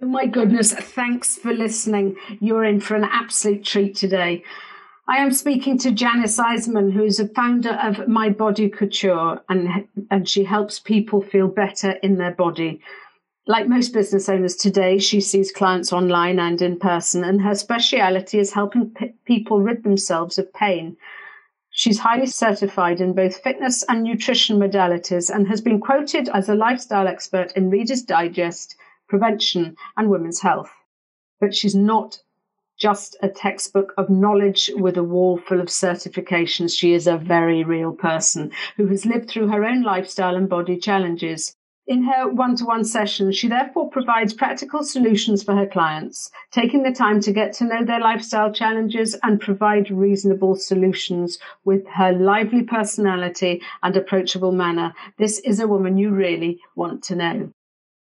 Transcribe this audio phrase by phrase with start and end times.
[0.00, 2.16] My goodness, thanks for listening.
[2.38, 4.44] You're in for an absolute treat today.
[5.08, 10.28] I am speaking to Janis Isaman, who's a founder of My Body Couture, and, and
[10.28, 12.82] she helps people feel better in their body.
[13.46, 18.38] Like most business owners today, she sees clients online and in person, and her speciality
[18.38, 20.98] is helping p- people rid themselves of pain.
[21.70, 26.54] She's highly certified in both fitness and nutrition modalities and has been quoted as a
[26.54, 28.76] lifestyle expert in Reader's Digest
[29.08, 30.70] prevention, and women's health.
[31.40, 32.20] But she's not
[32.78, 36.78] just a textbook of knowledge with a wall full of certifications.
[36.78, 40.76] She is a very real person who has lived through her own lifestyle and body
[40.76, 41.56] challenges.
[41.88, 46.82] In her one to one sessions, she therefore provides practical solutions for her clients, taking
[46.82, 52.12] the time to get to know their lifestyle challenges and provide reasonable solutions with her
[52.12, 54.94] lively personality and approachable manner.
[55.16, 57.52] This is a woman you really want to know.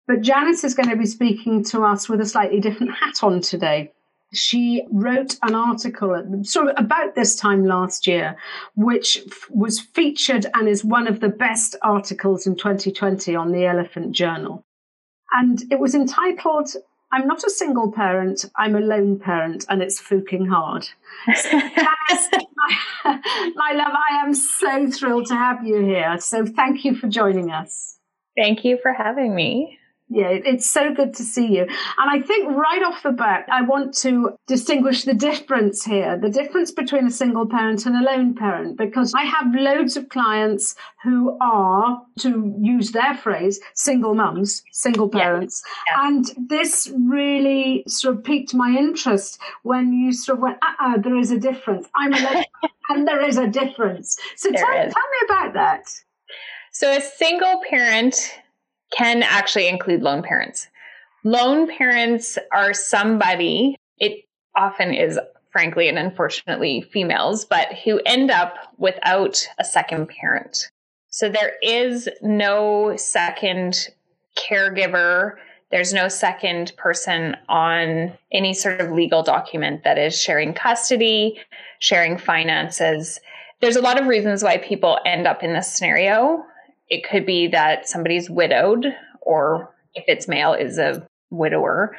[0.06, 3.40] But Janis is going to be speaking to us with a slightly different hat on
[3.40, 3.92] today.
[4.32, 8.36] She wrote an article sort of about this time last year,
[8.74, 13.64] which f- was featured and is one of the best articles in 2020 on the
[13.64, 14.64] Elephant Journal.
[15.32, 16.74] And it was entitled
[17.14, 20.88] I'm not a single parent, I'm a lone parent, and it's fucking hard.
[21.32, 23.20] So, Janis, my,
[23.54, 26.18] my love, I am so thrilled to have you here.
[26.18, 28.00] So thank you for joining us.
[28.36, 29.78] Thank you for having me.
[30.10, 31.62] Yeah, it's so good to see you.
[31.62, 36.28] And I think right off the bat, I want to distinguish the difference here the
[36.28, 40.76] difference between a single parent and a lone parent, because I have loads of clients
[41.02, 45.62] who are, to use their phrase, single mums, single parents.
[45.88, 45.94] Yeah.
[46.02, 46.08] Yeah.
[46.08, 50.98] And this really sort of piqued my interest when you sort of went, uh uh
[50.98, 51.88] there is a difference.
[51.96, 52.44] I'm a lone
[52.90, 54.18] and there is a difference.
[54.36, 55.88] So tell, tell me about that.
[56.72, 58.16] So a single parent
[58.96, 60.68] can actually include lone parents.
[61.24, 64.24] Lone parents are somebody, it
[64.54, 65.18] often is
[65.50, 70.68] frankly and unfortunately females, but who end up without a second parent.
[71.08, 73.88] So there is no second
[74.36, 75.34] caregiver.
[75.70, 81.40] There's no second person on any sort of legal document that is sharing custody,
[81.78, 83.20] sharing finances.
[83.60, 86.44] There's a lot of reasons why people end up in this scenario.
[86.88, 88.86] It could be that somebody's widowed,
[89.20, 91.96] or if it's male, is a widower.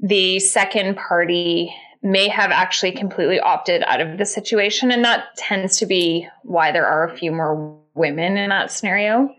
[0.00, 5.78] The second party may have actually completely opted out of the situation, and that tends
[5.78, 9.34] to be why there are a few more women in that scenario.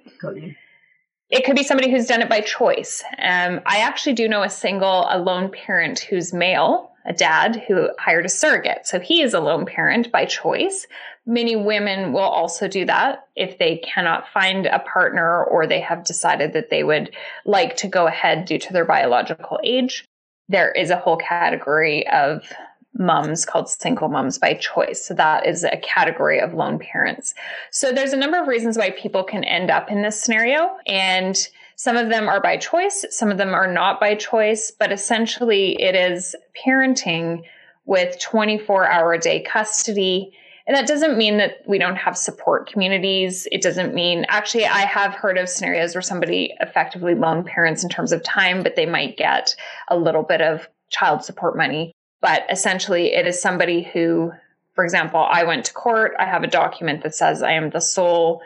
[1.30, 3.04] It could be somebody who's done it by choice.
[3.20, 7.90] Um, I actually do know a single, a lone parent who's male, a dad who
[8.00, 8.86] hired a surrogate.
[8.86, 10.88] So he is a lone parent by choice,
[11.30, 16.04] Many women will also do that if they cannot find a partner or they have
[16.04, 20.06] decided that they would like to go ahead due to their biological age.
[20.48, 22.52] There is a whole category of
[22.96, 25.06] mums called single mums by choice.
[25.06, 27.36] So that is a category of lone parents.
[27.70, 31.38] So there's a number of reasons why people can end up in this scenario and
[31.76, 35.80] some of them are by choice, some of them are not by choice, but essentially
[35.80, 36.36] it is
[36.66, 37.44] parenting
[37.86, 40.34] with 24 hour a day custody
[40.70, 43.48] and that doesn't mean that we don't have support communities.
[43.52, 47.90] It doesn't mean, actually, I have heard of scenarios where somebody effectively lone parents in
[47.90, 49.56] terms of time, but they might get
[49.88, 51.92] a little bit of child support money.
[52.22, 54.32] But essentially, it is somebody who,
[54.76, 56.14] for example, I went to court.
[56.20, 58.44] I have a document that says I am the sole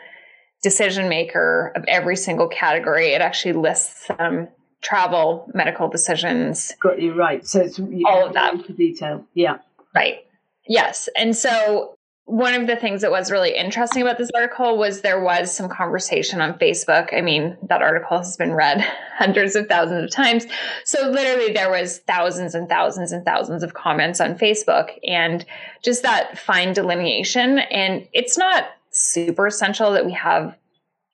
[0.62, 3.08] decision maker of every single category.
[3.08, 4.48] It actually lists um,
[4.80, 6.72] travel, medical decisions.
[6.80, 7.46] Got you right.
[7.46, 9.26] So it's all of that into detail.
[9.34, 9.58] Yeah.
[9.94, 10.24] Right.
[10.66, 11.10] Yes.
[11.18, 15.22] And so one of the things that was really interesting about this article was there
[15.22, 17.14] was some conversation on Facebook.
[17.16, 18.80] I mean, that article has been read
[19.18, 20.46] hundreds of thousands of times.
[20.84, 25.44] So literally there was thousands and thousands and thousands of comments on Facebook and
[25.82, 27.58] just that fine delineation.
[27.58, 30.56] And it's not super essential that we have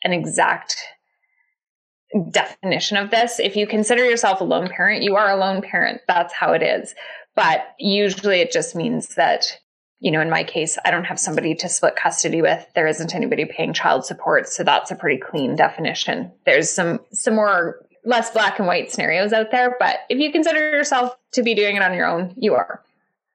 [0.04, 0.76] an exact
[2.30, 3.40] definition of this.
[3.40, 6.00] If you consider yourself a lone parent, you are a lone parent.
[6.06, 6.94] That's how it is.
[7.34, 9.58] But usually it just means that,
[10.00, 12.66] you know, in my case, I don't have somebody to split custody with.
[12.74, 14.48] There isn't anybody paying child support.
[14.48, 16.32] So that's a pretty clean definition.
[16.46, 19.76] There's some, some more less black and white scenarios out there.
[19.78, 22.82] But if you consider yourself to be doing it on your own, you are.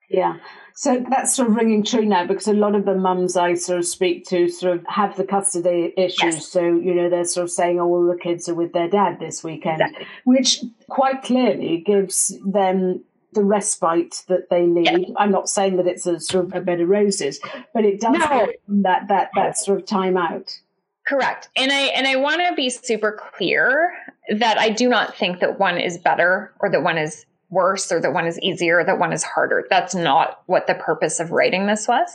[0.10, 0.38] Yeah.
[0.74, 3.80] So that's sort of ringing true now because a lot of the mums I sort
[3.80, 6.36] of speak to sort of have the custody issues.
[6.36, 6.48] Yes.
[6.48, 9.20] So, you know, they're sort of saying, oh, all the kids are with their dad
[9.20, 10.08] this weekend, exactly.
[10.26, 14.90] which quite clearly gives them the respite that they need.
[14.90, 15.16] Yeah.
[15.18, 17.40] I'm not saying that it's a sort of a bed of roses,
[17.74, 18.48] but it does no.
[18.84, 20.60] that that that sort of time out.
[21.08, 21.50] Correct.
[21.56, 23.94] And I and I want to be super clear
[24.38, 28.02] that I do not think that one is better or that one is worse or
[28.02, 29.66] that one is easier, or that one is harder.
[29.70, 32.10] That's not what the purpose of writing this was.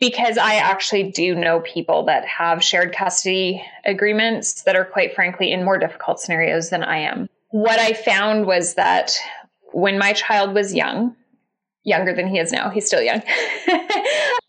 [0.00, 5.52] Because I actually do know people that have shared custody agreements that are quite frankly
[5.52, 7.28] in more difficult scenarios than I am.
[7.50, 9.12] What I found was that
[9.72, 11.16] when my child was young,
[11.84, 13.22] younger than he is now, he's still young.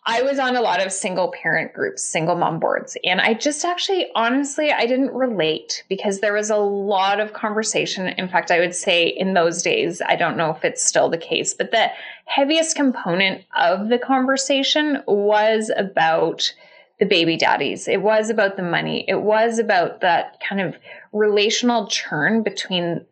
[0.05, 3.63] I was on a lot of single parent groups, single mom boards, and I just
[3.63, 8.07] actually, honestly, I didn't relate because there was a lot of conversation.
[8.07, 11.17] In fact, I would say in those days, I don't know if it's still the
[11.17, 11.89] case, but the
[12.25, 16.53] heaviest component of the conversation was about
[16.99, 17.87] the baby daddies.
[17.87, 19.05] It was about the money.
[19.07, 20.75] It was about that kind of
[21.11, 23.05] relational churn between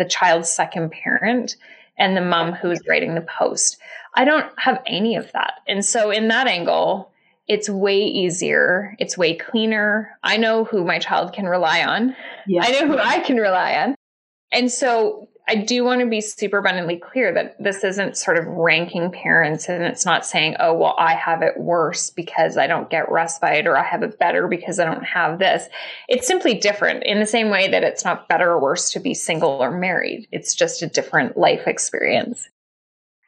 [0.00, 1.56] the child's second parent
[1.98, 3.76] and the mom who is writing the post.
[4.14, 5.60] I don't have any of that.
[5.68, 7.12] And so, in that angle,
[7.46, 8.96] it's way easier.
[8.98, 10.16] It's way cleaner.
[10.22, 12.16] I know who my child can rely on.
[12.46, 12.62] Yeah.
[12.64, 13.94] I know who I can rely on.
[14.50, 18.46] And so, I do want to be super abundantly clear that this isn't sort of
[18.46, 22.88] ranking parents and it's not saying, oh, well, I have it worse because I don't
[22.88, 25.68] get respite or I have it better because I don't have this.
[26.08, 29.12] It's simply different in the same way that it's not better or worse to be
[29.12, 30.28] single or married.
[30.30, 32.48] It's just a different life experience.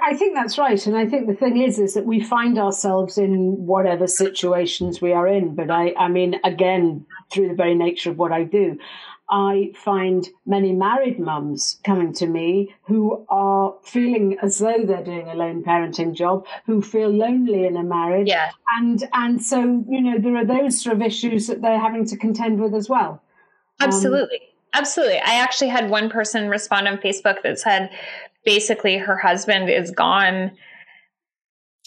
[0.01, 0.85] I think that's right.
[0.87, 5.13] And I think the thing is, is that we find ourselves in whatever situations we
[5.13, 5.57] are in.
[5.57, 8.79] But I, I mean, again, through the very nature of what I do,
[9.35, 15.27] I find many married mums coming to me who are feeling as though they're doing
[15.27, 18.29] a lone parenting job, who feel lonely in a marriage.
[18.29, 18.51] Yeah.
[18.77, 22.17] And and so, you know, there are those sort of issues that they're having to
[22.19, 23.23] contend with as well.
[23.81, 24.37] Absolutely.
[24.37, 25.19] Um, Absolutely.
[25.19, 27.91] I actually had one person respond on Facebook that said
[28.45, 30.53] basically her husband is gone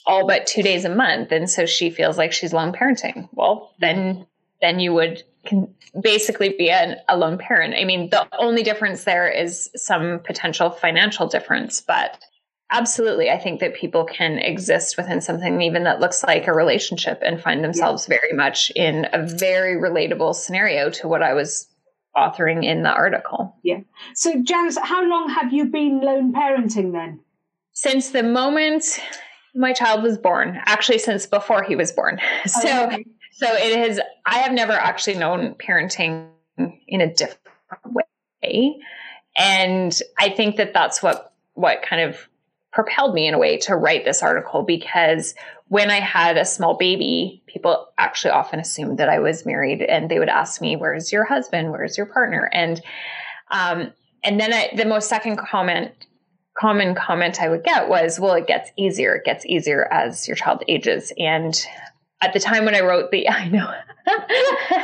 [0.08, 1.32] all but two days a month.
[1.32, 3.30] And so she feels like she's lone parenting.
[3.34, 4.26] Well, then
[4.62, 7.76] then you would can basically be an, a lone parent.
[7.76, 12.24] I mean, the only difference there is some potential financial difference, but
[12.72, 17.22] absolutely, I think that people can exist within something even that looks like a relationship
[17.24, 18.18] and find themselves yeah.
[18.20, 21.68] very much in a very relatable scenario to what I was
[22.16, 23.56] authoring in the article.
[23.64, 23.82] Yeah.
[24.14, 27.20] So, Janis, how long have you been lone parenting then?
[27.74, 29.02] Since the moment
[29.54, 32.20] my child was born, actually, since before he was born.
[32.46, 33.06] So, oh, okay.
[33.38, 36.30] So it has, I have never actually known parenting
[36.88, 37.42] in a different
[38.42, 38.80] way.
[39.36, 42.30] And I think that that's what, what kind of
[42.72, 45.36] propelled me in a way to write this article because
[45.68, 50.10] when I had a small baby, people actually often assumed that I was married and
[50.10, 51.72] they would ask me, where's your husband?
[51.72, 52.50] Where's your partner?
[52.54, 52.82] And,
[53.52, 53.92] um,
[54.24, 55.92] and then I, the most second comment
[56.58, 59.16] common comment I would get was, well, it gets easier.
[59.16, 61.12] It gets easier as your child ages.
[61.18, 61.54] And
[62.26, 63.72] at the time when I wrote the, I know.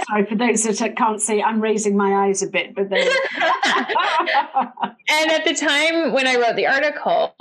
[0.08, 3.08] Sorry for those that can't see, I'm raising my eyes a bit, but then.
[5.10, 7.34] and at the time when I wrote the article,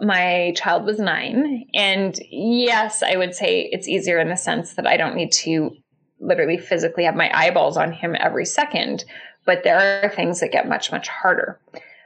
[0.00, 4.86] my child was nine, and yes, I would say it's easier in the sense that
[4.86, 5.76] I don't need to
[6.20, 9.04] literally physically have my eyeballs on him every second,
[9.44, 11.60] but there are things that get much much harder.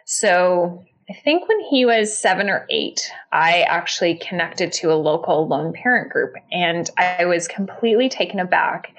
[0.05, 5.49] So I think when he was seven or eight, I actually connected to a local
[5.49, 8.95] lone parent group, and I was completely taken aback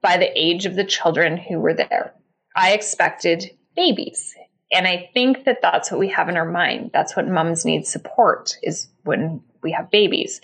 [0.00, 2.14] by the age of the children who were there.
[2.54, 4.34] I expected babies.
[4.70, 6.90] And I think that that's what we have in our mind.
[6.92, 10.40] That's what moms need support is when we have babies.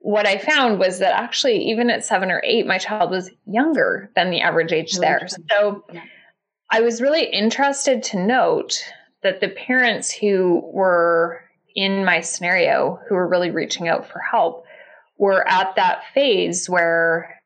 [0.00, 4.10] What I found was that actually, even at seven or eight, my child was younger
[4.14, 5.26] than the average age there.
[5.50, 5.84] So
[6.70, 8.84] I was really interested to note
[9.22, 11.42] that the parents who were
[11.74, 14.64] in my scenario who were really reaching out for help
[15.18, 17.40] were at that phase where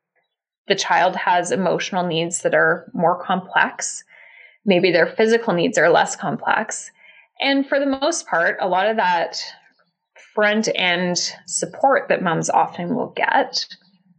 [0.67, 4.03] the child has emotional needs that are more complex.
[4.65, 6.89] Maybe their physical needs are less complex.
[7.41, 9.41] And for the most part, a lot of that
[10.33, 13.65] front end support that moms often will get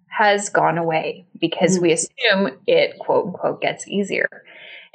[0.08, 1.82] has gone away because mm-hmm.
[1.82, 4.28] we assume it quote unquote gets easier.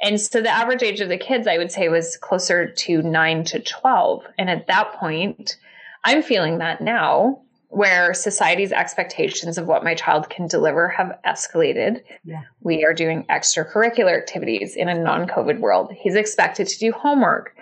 [0.00, 3.44] And so the average age of the kids, I would say, was closer to nine
[3.44, 4.24] to 12.
[4.38, 5.56] And at that point,
[6.04, 12.02] I'm feeling that now where society's expectations of what my child can deliver have escalated.
[12.24, 12.42] Yeah.
[12.62, 15.92] We are doing extracurricular activities in a non COVID world.
[15.96, 17.54] He's expected to do homework.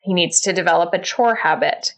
[0.00, 1.94] He needs to develop a chore habit.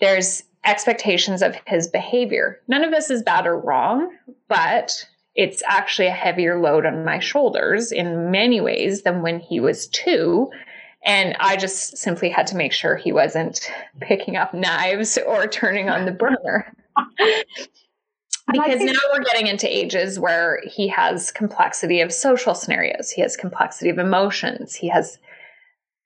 [0.00, 2.60] There's expectations of his behavior.
[2.68, 4.10] None of this is bad or wrong,
[4.48, 9.60] but it's actually a heavier load on my shoulders in many ways than when he
[9.60, 10.50] was two
[11.04, 13.70] and I just simply had to make sure he wasn't
[14.00, 16.72] picking up knives or turning on the burner.
[18.52, 23.22] because think- now we're getting into ages where he has complexity of social scenarios, he
[23.22, 25.18] has complexity of emotions, he has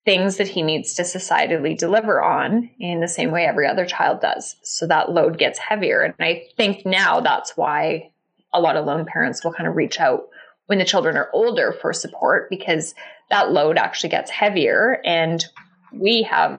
[0.04, 4.21] things that he needs to societally deliver on in the same way every other child
[4.21, 4.54] does.
[4.62, 6.02] So that load gets heavier.
[6.02, 8.11] And I think now that's why
[8.54, 10.28] a lot of lone parents will kind of reach out
[10.66, 12.94] when the children are older for support because
[13.28, 15.44] that load actually gets heavier and
[15.92, 16.58] we have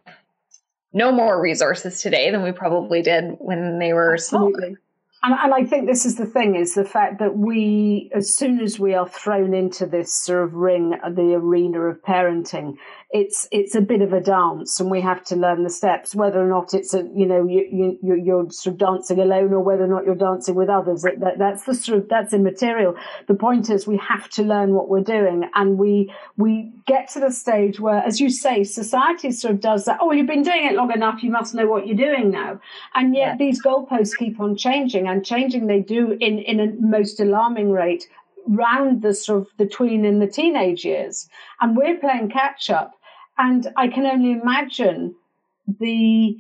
[0.93, 4.77] no more resources today than we probably did when they were Absolutely.
[5.25, 8.59] And, and, I think this is the thing is the fact that we, as soon
[8.59, 12.77] as we are thrown into this sort of ring, uh, the arena of parenting,
[13.09, 16.13] it's it's a bit of a dance, and we have to learn the steps.
[16.13, 19.61] Whether or not it's a you know you, you you're sort of dancing alone, or
[19.61, 22.95] whether or not you're dancing with others, that, that, that's the sort of that's immaterial.
[23.27, 27.19] The point is we have to learn what we're doing, and we we get to
[27.19, 29.99] the stage where, as you say, society sort of does that.
[30.01, 32.59] Oh, you've been doing it long enough, you must know what you're doing now.
[32.93, 33.37] And yet yeah.
[33.37, 38.05] these goalposts keep on changing, and changing they do in in a most alarming rate
[38.47, 41.29] round the sort of the tween and the teenage years.
[41.61, 42.91] And we're playing catch up.
[43.37, 45.15] And I can only imagine
[45.79, 46.37] the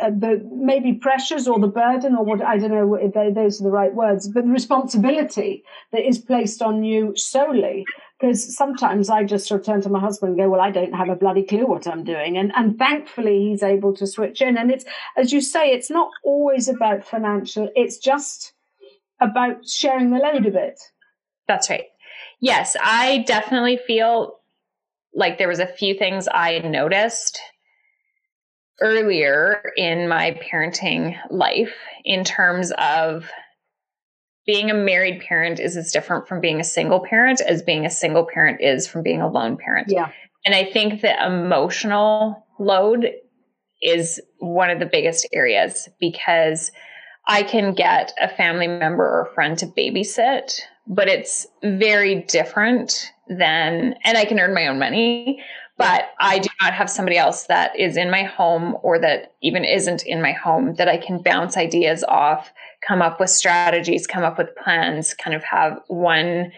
[0.00, 3.60] Uh, the maybe pressures or the burden or what I don't know if they, those
[3.60, 7.84] are the right words, but the responsibility that is placed on you solely.
[8.20, 10.94] Because sometimes I just sort of turn to my husband and go, "Well, I don't
[10.94, 14.56] have a bloody clue what I'm doing," and and thankfully he's able to switch in.
[14.56, 14.84] And it's
[15.16, 18.52] as you say, it's not always about financial; it's just
[19.20, 20.80] about sharing the load a bit.
[21.48, 21.86] That's right.
[22.40, 24.38] Yes, I definitely feel
[25.14, 27.40] like there was a few things I noticed
[28.80, 33.28] earlier in my parenting life in terms of
[34.46, 37.90] being a married parent is as different from being a single parent as being a
[37.90, 39.88] single parent is from being a lone parent.
[39.90, 40.10] Yeah.
[40.46, 43.10] And I think the emotional load
[43.82, 46.72] is one of the biggest areas because
[47.26, 53.94] I can get a family member or friend to babysit, but it's very different than,
[54.02, 55.42] and I can earn my own money,
[55.78, 59.64] but I do not have somebody else that is in my home or that even
[59.64, 62.52] isn't in my home that I can bounce ideas off,
[62.86, 66.50] come up with strategies, come up with plans, kind of have one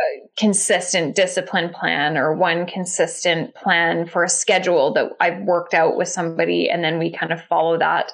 [0.00, 5.96] uh, consistent discipline plan or one consistent plan for a schedule that I've worked out
[5.96, 8.12] with somebody and then we kind of follow that.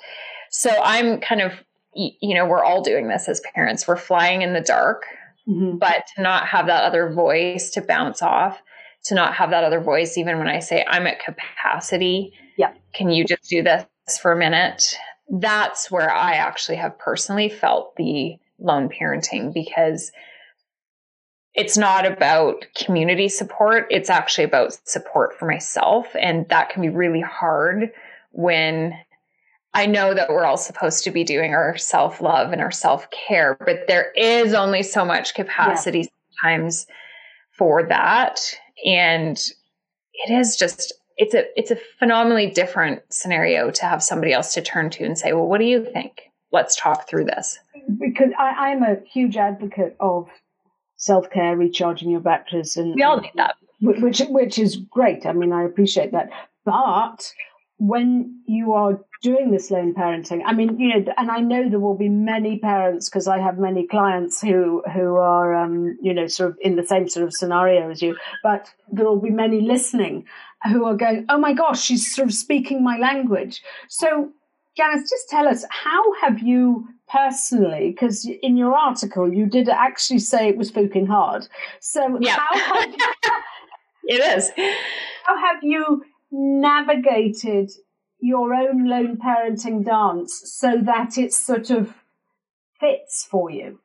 [0.50, 1.52] So I'm kind of
[1.96, 3.88] you know, we're all doing this as parents.
[3.88, 5.04] We're flying in the dark,
[5.48, 5.78] mm-hmm.
[5.78, 8.60] but to not have that other voice to bounce off,
[9.06, 12.72] to not have that other voice, even when I say I'm at capacity, yeah.
[12.92, 13.86] can you just do this
[14.20, 14.96] for a minute?
[15.28, 20.12] That's where I actually have personally felt the lone parenting because
[21.54, 23.86] it's not about community support.
[23.90, 26.06] It's actually about support for myself.
[26.20, 27.92] And that can be really hard
[28.32, 28.92] when
[29.72, 33.08] I know that we're all supposed to be doing our self love and our self
[33.10, 36.06] care, but there is only so much capacity yeah.
[36.42, 36.86] sometimes
[37.52, 38.54] for that.
[38.84, 39.36] And
[40.12, 44.62] it is just, it's a, it's a phenomenally different scenario to have somebody else to
[44.62, 46.30] turn to and say, well, what do you think?
[46.52, 47.58] Let's talk through this.
[47.98, 50.28] Because I, I'm a huge advocate of
[50.96, 55.26] self care, recharging your batteries, and we all need that, which which is great.
[55.26, 56.30] I mean, I appreciate that,
[56.64, 57.32] but
[57.78, 61.80] when you are doing this lone parenting i mean you know and i know there
[61.80, 66.26] will be many parents because i have many clients who who are um, you know
[66.26, 69.60] sort of in the same sort of scenario as you but there will be many
[69.60, 70.24] listening
[70.64, 73.62] who are going oh my gosh she's sort of speaking my language.
[73.88, 74.30] So
[74.76, 80.18] janis just tell us how have you personally because in your article you did actually
[80.18, 81.48] say it was fucking hard.
[81.80, 82.36] So yeah.
[82.36, 82.94] how have,
[84.04, 84.50] it is.
[85.24, 86.04] how have you
[86.36, 87.70] navigated
[88.20, 91.94] your own lone parenting dance so that it sort of
[92.78, 93.80] fits for you?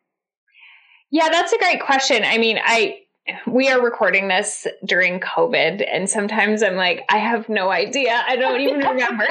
[1.10, 2.24] Yeah, that's a great question.
[2.24, 3.00] I mean, I
[3.46, 8.24] we are recording this during COVID, and sometimes I'm like, I have no idea.
[8.28, 9.28] I don't even remember.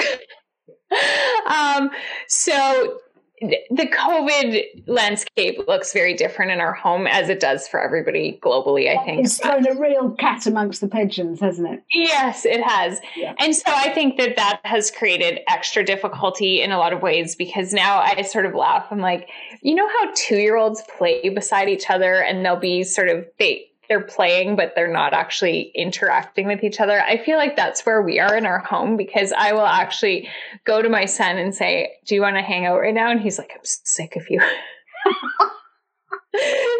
[1.47, 1.89] um,
[2.27, 2.99] so
[3.41, 8.95] the COVID landscape looks very different in our home as it does for everybody globally,
[8.95, 9.25] I think.
[9.25, 11.83] It's thrown a real cat amongst the pigeons, hasn't it?
[11.91, 12.99] Yes, it has.
[13.15, 13.33] Yeah.
[13.39, 17.35] And so I think that that has created extra difficulty in a lot of ways
[17.35, 18.85] because now I sort of laugh.
[18.91, 19.29] I'm like,
[19.61, 23.25] you know how two year olds play beside each other and they'll be sort of,
[23.39, 27.01] they, they're playing, but they're not actually interacting with each other.
[27.01, 30.29] I feel like that's where we are in our home because I will actually
[30.63, 33.11] go to my son and say, Do you want to hang out right now?
[33.11, 34.39] And he's like, I'm sick of you.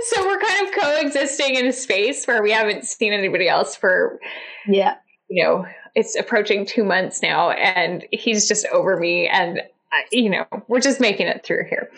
[0.06, 4.18] so we're kind of coexisting in a space where we haven't seen anybody else for,
[4.65, 4.96] yeah,
[5.27, 5.65] you know,
[5.96, 9.60] it's approaching two months now, and he's just over me, and
[10.13, 11.91] you know, we're just making it through here.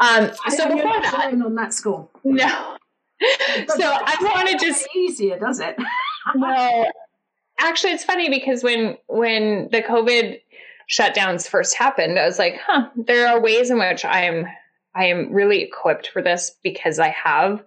[0.00, 2.76] Um, so before that, on that score, no,
[3.68, 5.76] so I want to just easier, does it?
[6.36, 6.86] well,
[7.58, 10.40] actually, it's funny because when when the COVID
[10.90, 14.46] shutdowns first happened, I was like, huh, there are ways in which I am
[14.94, 17.62] I am really equipped for this because I have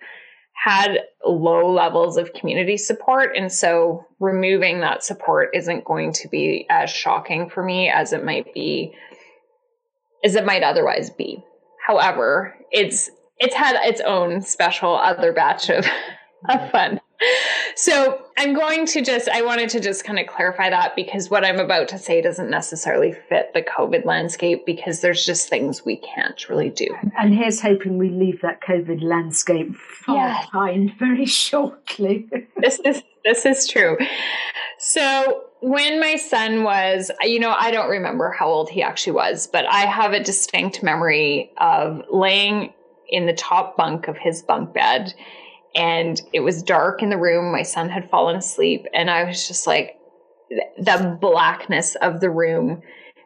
[0.54, 3.32] had low levels of community support.
[3.36, 8.26] And so removing that support isn't going to be as shocking for me as it
[8.26, 8.94] might be,
[10.24, 11.44] as it might otherwise be.
[11.86, 15.86] However, it's it's had its own special other batch of,
[16.50, 17.00] of fun.
[17.76, 21.46] So I'm going to just, I wanted to just kind of clarify that because what
[21.46, 25.98] I'm about to say doesn't necessarily fit the COVID landscape because there's just things we
[25.98, 26.88] can't really do.
[27.18, 30.42] And here's hoping we leave that COVID landscape far yeah.
[30.42, 32.30] behind very shortly.
[32.58, 33.98] this is, this is true.
[34.78, 39.48] So when my son was, you know, I don't remember how old he actually was,
[39.48, 42.74] but I have a distinct memory of laying
[43.10, 45.14] in the top bunk of his bunk bed.
[45.76, 47.52] And it was dark in the room.
[47.52, 48.86] My son had fallen asleep.
[48.94, 50.00] And I was just like,
[50.78, 52.82] the blackness of the room.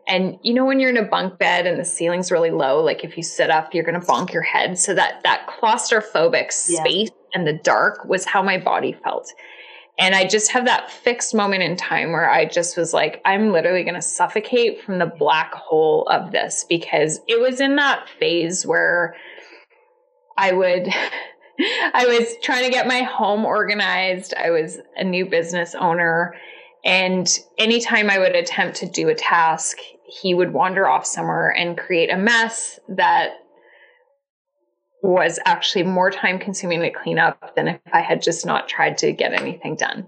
[0.07, 3.03] And you know, when you're in a bunk bed and the ceiling's really low, like
[3.03, 4.77] if you sit up, you're going to bonk your head.
[4.77, 6.83] So that, that claustrophobic yeah.
[6.83, 9.31] space and the dark was how my body felt.
[9.99, 13.51] And I just have that fixed moment in time where I just was like, I'm
[13.51, 18.09] literally going to suffocate from the black hole of this because it was in that
[18.19, 19.15] phase where
[20.37, 20.87] I would
[21.93, 24.33] I was trying to get my home organized.
[24.33, 26.35] I was a new business owner.
[26.83, 31.77] And anytime I would attempt to do a task, he would wander off somewhere and
[31.77, 33.35] create a mess that
[35.01, 38.97] was actually more time consuming to clean up than if I had just not tried
[38.99, 40.07] to get anything done.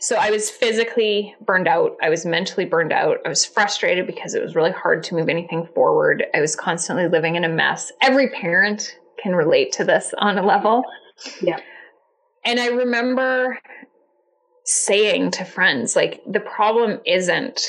[0.00, 1.96] So I was physically burned out.
[2.02, 3.18] I was mentally burned out.
[3.24, 6.24] I was frustrated because it was really hard to move anything forward.
[6.34, 7.92] I was constantly living in a mess.
[8.02, 10.84] Every parent can relate to this on a level.
[11.40, 11.58] Yeah.
[12.44, 13.58] And I remember
[14.64, 17.66] saying to friends, like, the problem isn't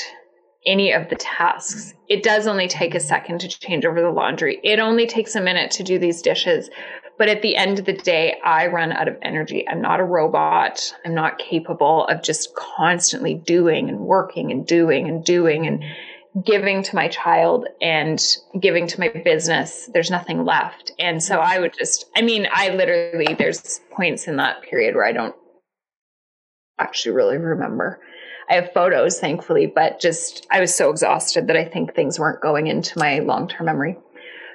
[0.66, 1.94] any of the tasks.
[2.08, 4.60] It does only take a second to change over the laundry.
[4.64, 6.68] It only takes a minute to do these dishes.
[7.18, 9.66] But at the end of the day, I run out of energy.
[9.66, 10.92] I'm not a robot.
[11.04, 15.82] I'm not capable of just constantly doing and working and doing and doing and
[16.44, 18.22] giving to my child and
[18.60, 20.92] giving to my business, there's nothing left.
[20.98, 25.06] And so I would just, I mean, I literally, there's points in that period where
[25.06, 25.34] I don't
[26.78, 28.00] actually really remember.
[28.50, 32.42] I have photos, thankfully, but just I was so exhausted that I think things weren't
[32.42, 33.96] going into my long term memory.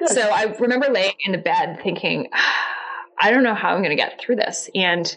[0.05, 2.29] So I remember laying in the bed thinking,
[3.23, 4.69] I don't know how I'm going to get through this.
[4.73, 5.15] And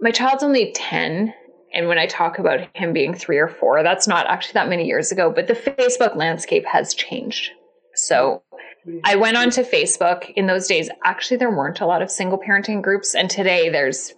[0.00, 1.32] my child's only 10
[1.74, 4.86] and when I talk about him being three or four, that's not actually that many
[4.86, 7.50] years ago, but the Facebook landscape has changed.
[7.94, 8.42] So
[9.04, 10.90] I went onto Facebook in those days.
[11.04, 13.14] Actually, there weren't a lot of single parenting groups.
[13.14, 14.12] And today there's,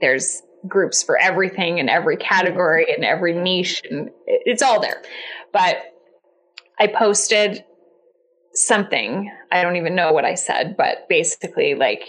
[0.00, 5.02] there's groups for everything and every category and every niche and it's all there.
[5.52, 5.76] But
[6.78, 7.64] I posted
[8.54, 9.30] something.
[9.52, 12.02] I don't even know what I said, but basically like,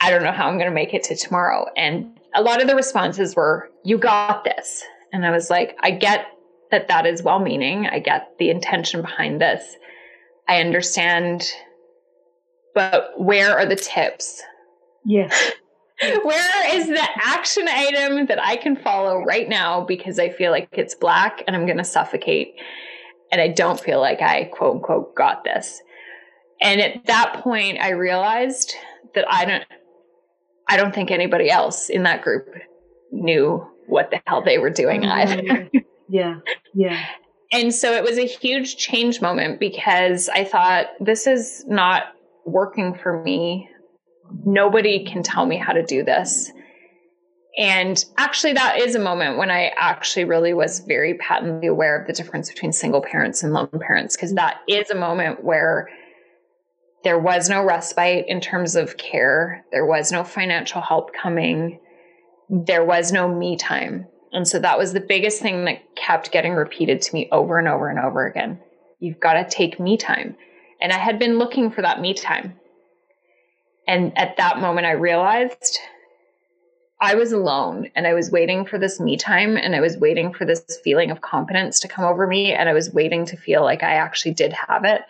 [0.00, 1.66] I don't know how I'm going to make it to tomorrow.
[1.76, 4.82] And a lot of the responses were, you got this.
[5.12, 6.26] And I was like, I get
[6.70, 7.86] that that is well meaning.
[7.86, 9.76] I get the intention behind this.
[10.48, 11.46] I understand.
[12.74, 14.42] But where are the tips?
[15.04, 15.32] Yeah.
[16.22, 20.68] where is the action item that I can follow right now because I feel like
[20.72, 22.54] it's black and I'm going to suffocate
[23.30, 25.80] and I don't feel like I quote unquote got this.
[26.60, 28.74] And at that point, I realized
[29.14, 29.64] that I don't,
[30.68, 32.48] I don't think anybody else in that group
[33.10, 35.10] knew what the hell they were doing mm-hmm.
[35.10, 35.70] either.
[36.08, 36.36] yeah.
[36.74, 37.04] Yeah.
[37.52, 42.04] And so it was a huge change moment because I thought this is not
[42.44, 43.68] working for me.
[44.44, 46.50] Nobody can tell me how to do this.
[47.56, 52.08] And actually, that is a moment when I actually really was very patently aware of
[52.08, 55.88] the difference between single parents and lone parents, because that is a moment where
[57.04, 59.64] there was no respite in terms of care.
[59.70, 61.78] There was no financial help coming.
[62.48, 64.06] There was no me time.
[64.32, 67.68] And so that was the biggest thing that kept getting repeated to me over and
[67.68, 68.58] over and over again.
[68.98, 70.36] You've got to take me time.
[70.80, 72.58] And I had been looking for that me time.
[73.86, 75.78] And at that moment, I realized
[77.00, 80.32] I was alone and I was waiting for this me time and I was waiting
[80.32, 82.52] for this feeling of confidence to come over me.
[82.52, 85.02] And I was waiting to feel like I actually did have it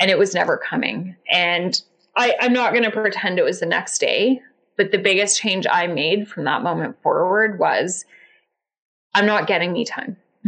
[0.00, 1.14] and it was never coming.
[1.30, 1.80] And
[2.16, 4.40] I, I'm not going to pretend it was the next day,
[4.76, 8.04] but the biggest change I made from that moment forward was
[9.14, 10.16] I'm not getting me time.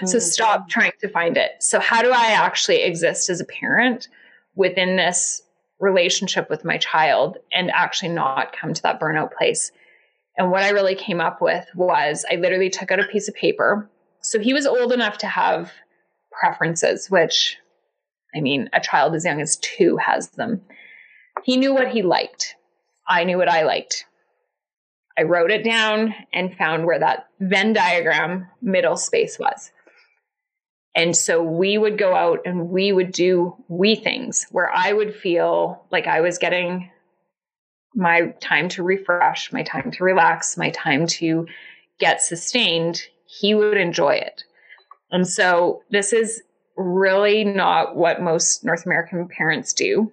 [0.00, 0.18] so mm-hmm.
[0.18, 1.52] stop trying to find it.
[1.60, 4.08] So, how do I actually exist as a parent
[4.54, 5.42] within this
[5.80, 9.70] relationship with my child and actually not come to that burnout place?
[10.38, 13.34] And what I really came up with was I literally took out a piece of
[13.34, 13.90] paper.
[14.22, 15.72] So, he was old enough to have
[16.30, 17.58] preferences, which
[18.34, 20.62] I mean, a child as young as two has them.
[21.44, 22.56] He knew what he liked.
[23.06, 24.06] I knew what I liked.
[25.18, 29.70] I wrote it down and found where that Venn diagram middle space was.
[30.94, 35.14] And so we would go out and we would do we things where I would
[35.14, 36.90] feel like I was getting
[37.94, 41.46] my time to refresh, my time to relax, my time to
[41.98, 43.02] get sustained.
[43.26, 44.44] He would enjoy it.
[45.10, 46.42] And so this is
[46.76, 50.12] really not what most North American parents do.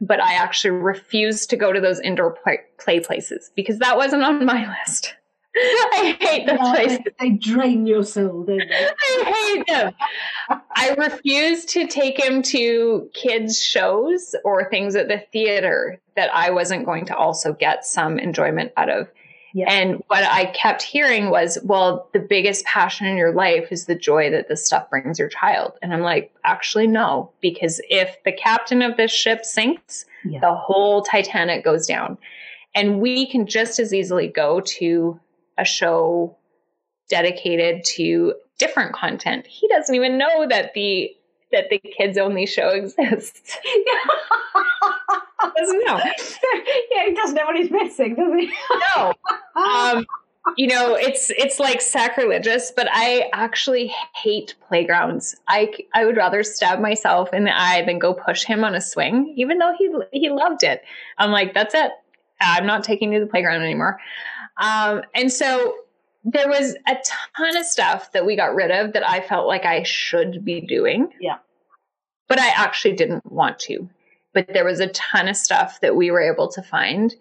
[0.00, 4.22] But I actually refused to go to those indoor play, play places because that wasn't
[4.22, 5.14] on my list.
[5.56, 6.98] I hate those yeah, places.
[7.18, 8.88] They, they, drain your soul, don't they?
[9.08, 9.92] I hate them.
[10.74, 16.50] I refuse to take him to kids' shows or things at the theater that I
[16.50, 19.08] wasn't going to also get some enjoyment out of.
[19.52, 19.66] Yeah.
[19.68, 23.94] And what I kept hearing was, well, the biggest passion in your life is the
[23.94, 25.72] joy that this stuff brings your child.
[25.82, 31.02] And I'm like, actually, no, because if the captain of this ship sinks, the whole
[31.02, 32.18] Titanic goes down.
[32.74, 35.18] And we can just as easily go to
[35.58, 36.36] a show
[37.08, 39.46] dedicated to different content.
[39.46, 41.10] He doesn't even know that the
[41.52, 43.56] that the kids only show exists.
[45.56, 45.96] doesn't know.
[46.92, 48.52] yeah, he doesn't know what he's missing, does he?
[48.96, 49.12] no.
[49.56, 50.06] Um,
[50.56, 55.36] you know, it's it's like sacrilegious, but I actually hate playgrounds.
[55.48, 58.80] I I would rather stab myself in the eye than go push him on a
[58.80, 60.82] swing, even though he he loved it.
[61.18, 61.92] I'm like, that's it.
[62.40, 64.00] I'm not taking you to the playground anymore.
[64.56, 65.74] Um, and so
[66.24, 66.96] there was a
[67.36, 70.60] ton of stuff that we got rid of that I felt like I should be
[70.60, 71.08] doing.
[71.20, 71.38] Yeah.
[72.28, 73.88] But I actually didn't want to
[74.32, 77.14] but there was a ton of stuff that we were able to find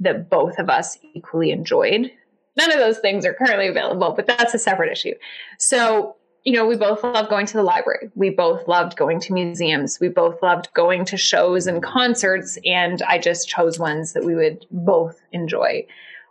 [0.00, 2.10] that both of us equally enjoyed.
[2.56, 5.14] None of those things are currently available, but that's a separate issue.
[5.58, 8.10] So, you know, we both loved going to the library.
[8.14, 9.98] We both loved going to museums.
[10.00, 12.58] We both loved going to shows and concerts.
[12.64, 15.86] And I just chose ones that we would both enjoy.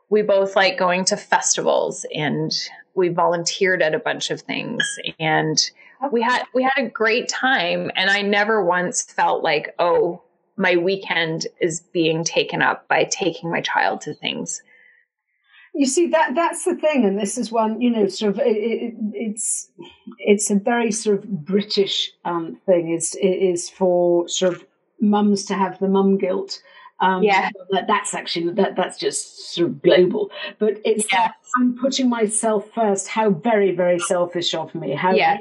[0.09, 2.51] We both like going to festivals and
[2.95, 4.83] we volunteered at a bunch of things.
[5.19, 5.59] And
[6.11, 7.91] we had we had a great time.
[7.95, 10.21] And i never once felt like oh
[10.55, 14.61] my weekend is being taken up by taking my child to things.
[15.73, 17.05] You see that that's the thing.
[17.05, 19.71] And this is one you know sort of it, it, it's
[20.19, 22.91] it's a very sort of british um, thing.
[22.91, 24.65] Is is for sort of
[25.01, 26.61] mums to have the mum guilt
[27.03, 30.31] um, yeah, that, that's actually that that's just sort of global.
[30.57, 31.31] But it's yeah.
[31.57, 33.09] I'm putting myself first.
[33.09, 34.93] How very very selfish of me.
[34.93, 35.37] How yeah.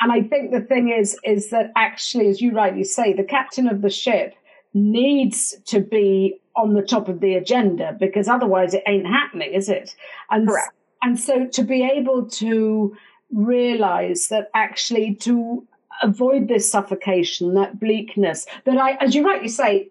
[0.00, 3.66] And I think the thing is, is that actually, as you rightly say, the captain
[3.66, 4.34] of the ship
[4.74, 9.68] needs to be on the top of the agenda because otherwise it ain't happening, is
[9.68, 9.94] it?
[10.30, 10.72] And Correct.
[11.02, 12.96] and so to be able to
[13.32, 15.66] realize that actually to
[16.02, 19.88] avoid this suffocation, that bleakness, that I, as you rightly say,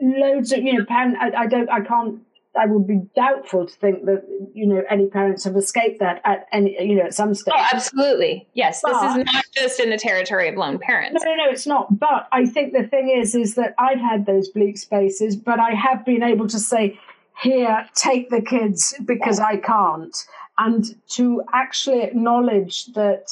[0.00, 2.20] loads of you know, pan, I, I don't, I can't
[2.58, 6.46] I would be doubtful to think that you know any parents have escaped that at
[6.52, 7.54] any you know at some oh, stage.
[7.56, 8.80] Oh, absolutely, yes.
[8.82, 11.22] But, this is not just in the territory of lone parents.
[11.22, 11.98] No, no, no, it's not.
[11.98, 15.72] But I think the thing is, is that I've had those bleak spaces, but I
[15.72, 16.98] have been able to say,
[17.42, 20.16] "Here, take the kids," because I can't,
[20.58, 23.26] and to actually acknowledge that,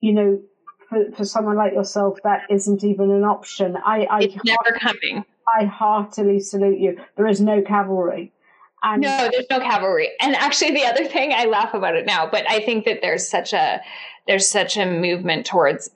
[0.00, 0.42] you know,
[0.88, 3.76] for, for someone like yourself, that isn't even an option.
[3.76, 5.24] I, I it's never coming.
[5.58, 6.98] I heartily salute you.
[7.16, 8.32] There is no cavalry.
[8.82, 10.10] And no, there's no cavalry.
[10.20, 13.28] And actually, the other thing, I laugh about it now, but I think that there's
[13.28, 13.80] such a
[14.26, 15.90] there's such a movement towards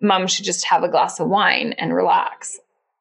[0.00, 2.58] mom should just have a glass of wine and relax.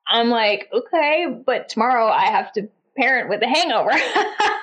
[0.07, 3.91] I'm like, okay, but tomorrow I have to parent with a hangover.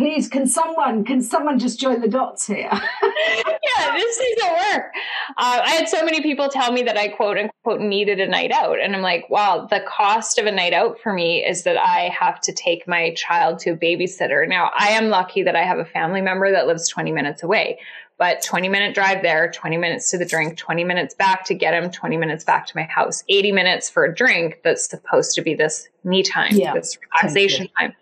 [0.00, 2.70] please, can someone, can someone just join the dots here?
[2.72, 4.92] yeah, this doesn't work.
[5.36, 8.50] Uh, I had so many people tell me that I quote unquote needed a night
[8.50, 8.80] out.
[8.80, 12.08] And I'm like, wow, the cost of a night out for me is that I
[12.18, 14.48] have to take my child to a babysitter.
[14.48, 17.78] Now, I am lucky that I have a family member that lives 20 minutes away
[18.20, 21.72] but 20 minute drive there, 20 minutes to the drink, 20 minutes back to get
[21.72, 25.40] him, 20 minutes back to my house, 80 minutes for a drink that's supposed to
[25.40, 27.94] be this me time, yeah, this relaxation time.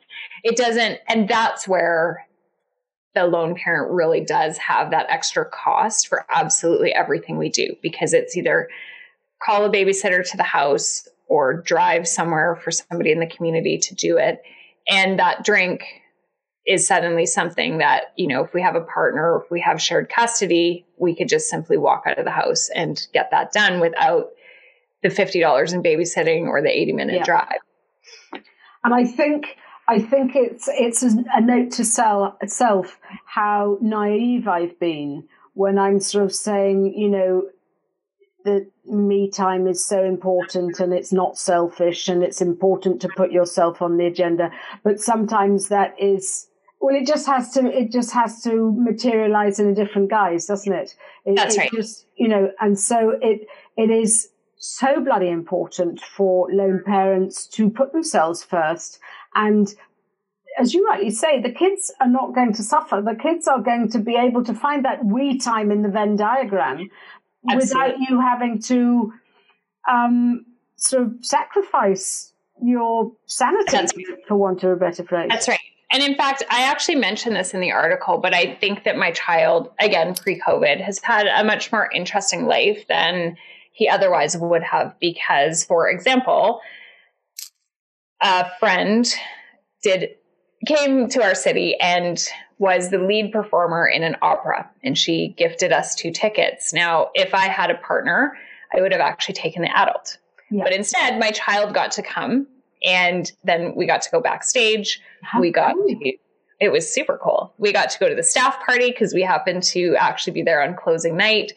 [0.44, 2.26] It doesn't, and that's where
[3.14, 8.12] the lone parent really does have that extra cost for absolutely everything we do because
[8.12, 8.68] it's either
[9.42, 13.94] call a babysitter to the house or drive somewhere for somebody in the community to
[13.94, 14.40] do it.
[14.88, 15.84] And that drink
[16.66, 20.10] is suddenly something that, you know, if we have a partner, if we have shared
[20.10, 24.28] custody, we could just simply walk out of the house and get that done without
[25.02, 27.24] the $50 in babysitting or the 80 minute yeah.
[27.24, 27.58] drive.
[28.84, 29.56] And I think
[29.88, 35.24] I think it's it's a note to sell, self how naive I've been
[35.54, 37.48] when I'm sort of saying, you know,
[38.44, 43.32] that me time is so important and it's not selfish and it's important to put
[43.32, 44.50] yourself on the agenda.
[44.84, 46.48] But sometimes that is
[46.80, 47.66] well, it just has to.
[47.66, 50.94] It just has to materialize in a different guise, doesn't it?
[51.24, 51.72] it That's it right.
[51.72, 57.70] Just you know, and so it it is so bloody important for lone parents to
[57.70, 58.98] put themselves first.
[59.38, 59.72] And
[60.58, 63.00] as you rightly say, the kids are not going to suffer.
[63.00, 66.16] The kids are going to be able to find that we time in the Venn
[66.16, 66.90] diagram
[67.48, 67.56] Absolutely.
[67.56, 69.12] without you having to
[69.88, 70.44] um,
[70.76, 75.28] sort of sacrifice your sanity, for want of a better phrase.
[75.30, 75.60] That's right.
[75.92, 79.12] And in fact, I actually mentioned this in the article, but I think that my
[79.12, 83.36] child, again, pre COVID, has had a much more interesting life than
[83.72, 84.94] he otherwise would have.
[85.00, 86.60] Because, for example,
[88.20, 89.12] a friend
[89.82, 90.10] did
[90.66, 92.26] came to our city and
[92.58, 96.72] was the lead performer in an opera and she gifted us two tickets.
[96.72, 98.36] Now, if I had a partner,
[98.76, 100.18] I would have actually taken the adult.
[100.50, 100.64] Yeah.
[100.64, 102.48] But instead, my child got to come
[102.84, 105.00] and then we got to go backstage.
[105.22, 105.86] How we got cool.
[105.86, 106.12] to,
[106.60, 107.52] it was super cool.
[107.58, 110.60] We got to go to the staff party because we happened to actually be there
[110.60, 111.52] on closing night.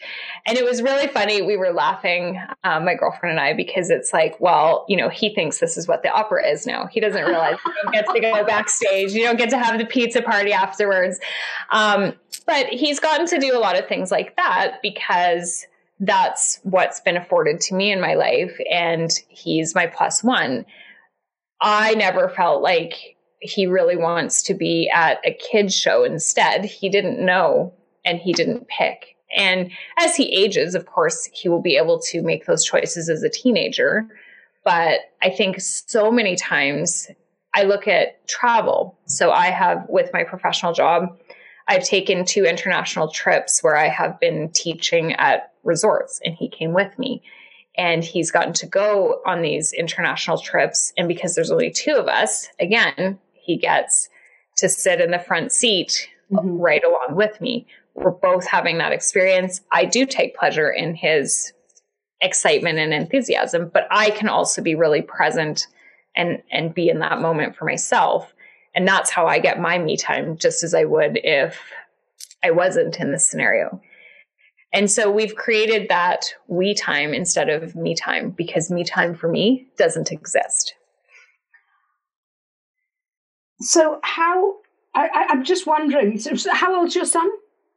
[0.45, 1.41] And it was really funny.
[1.41, 5.33] We were laughing, um, my girlfriend and I, because it's like, well, you know, he
[5.33, 6.85] thinks this is what the opera is now.
[6.85, 9.13] He doesn't realize you don't get to go backstage.
[9.13, 11.19] You don't get to have the pizza party afterwards.
[11.71, 12.13] Um,
[12.45, 15.65] but he's gotten to do a lot of things like that because
[15.99, 18.55] that's what's been afforded to me in my life.
[18.71, 20.65] And he's my plus one.
[21.59, 26.63] I never felt like he really wants to be at a kids show instead.
[26.63, 27.73] He didn't know
[28.05, 29.15] and he didn't pick.
[29.35, 33.23] And as he ages, of course, he will be able to make those choices as
[33.23, 34.07] a teenager.
[34.63, 37.07] But I think so many times
[37.55, 38.99] I look at travel.
[39.05, 41.17] So I have, with my professional job,
[41.67, 46.73] I've taken two international trips where I have been teaching at resorts, and he came
[46.73, 47.21] with me
[47.77, 50.91] and he's gotten to go on these international trips.
[50.97, 53.17] And because there's only two of us, again,
[53.51, 54.07] he gets
[54.57, 56.57] to sit in the front seat mm-hmm.
[56.57, 57.67] right along with me.
[57.95, 59.59] We're both having that experience.
[59.73, 61.51] I do take pleasure in his
[62.21, 65.67] excitement and enthusiasm, but I can also be really present
[66.15, 68.33] and and be in that moment for myself.
[68.73, 71.59] And that's how I get my me time, just as I would if
[72.43, 73.81] I wasn't in this scenario.
[74.73, 79.27] And so we've created that we time instead of me time because me time for
[79.27, 80.75] me doesn't exist.
[83.61, 84.57] So, how,
[84.93, 87.29] I, am just wondering, so how old's your son?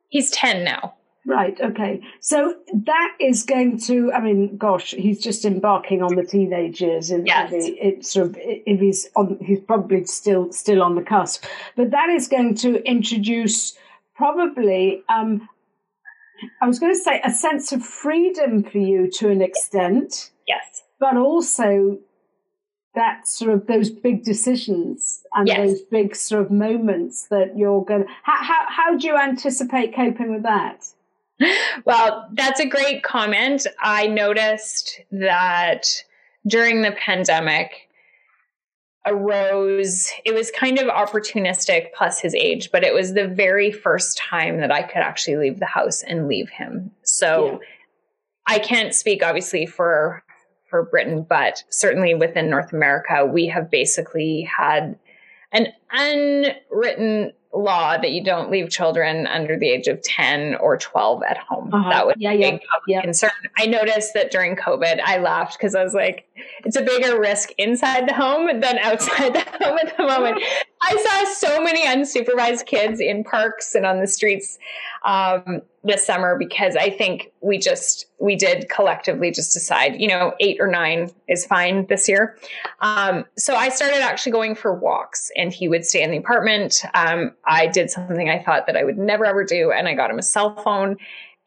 [0.08, 0.94] He's 10 now.
[1.26, 2.02] Right, okay.
[2.20, 7.10] So that is going to, I mean, gosh, he's just embarking on the teenage years.
[7.10, 7.50] And yes.
[7.52, 11.44] it's sort of, if he's on, he's probably still, still on the cusp.
[11.76, 13.74] But that is going to introduce
[14.14, 15.48] probably um,
[16.60, 20.30] I was going to say a sense of freedom for you to an extent.
[20.46, 20.82] Yes.
[20.98, 21.98] But also
[22.94, 25.56] that sort of those big decisions and yes.
[25.56, 29.94] those big sort of moments that you're going to, how, how, how do you anticipate
[29.94, 30.84] coping with that?
[31.84, 33.66] Well, that's a great comment.
[33.80, 35.86] I noticed that
[36.46, 37.88] during the pandemic,
[39.06, 44.16] arose, it was kind of opportunistic plus his age, but it was the very first
[44.16, 46.90] time that I could actually leave the house and leave him.
[47.02, 47.58] So yeah.
[48.46, 50.22] I can't speak obviously for
[50.74, 54.98] for Britain, but certainly within North America, we have basically had
[55.52, 61.22] an unwritten law that you don't leave children under the age of 10 or 12
[61.22, 61.72] at home.
[61.72, 61.90] Uh-huh.
[61.90, 62.58] That would yeah, be yeah,
[62.88, 63.02] yeah.
[63.02, 63.30] concern.
[63.56, 66.26] I noticed that during COVID, I laughed because I was like,
[66.64, 70.42] it's a bigger risk inside the home than outside the home at the moment.
[70.82, 74.58] I saw so many unsupervised kids in parks and on the streets
[75.04, 80.34] um, this summer because I think we just we did collectively just decide, you know,
[80.40, 82.38] eight or nine is fine this year.
[82.80, 86.82] Um, so I started actually going for walks, and he would stay in the apartment.
[86.94, 90.10] Um, I did something I thought that I would never ever do, and I got
[90.10, 90.96] him a cell phone,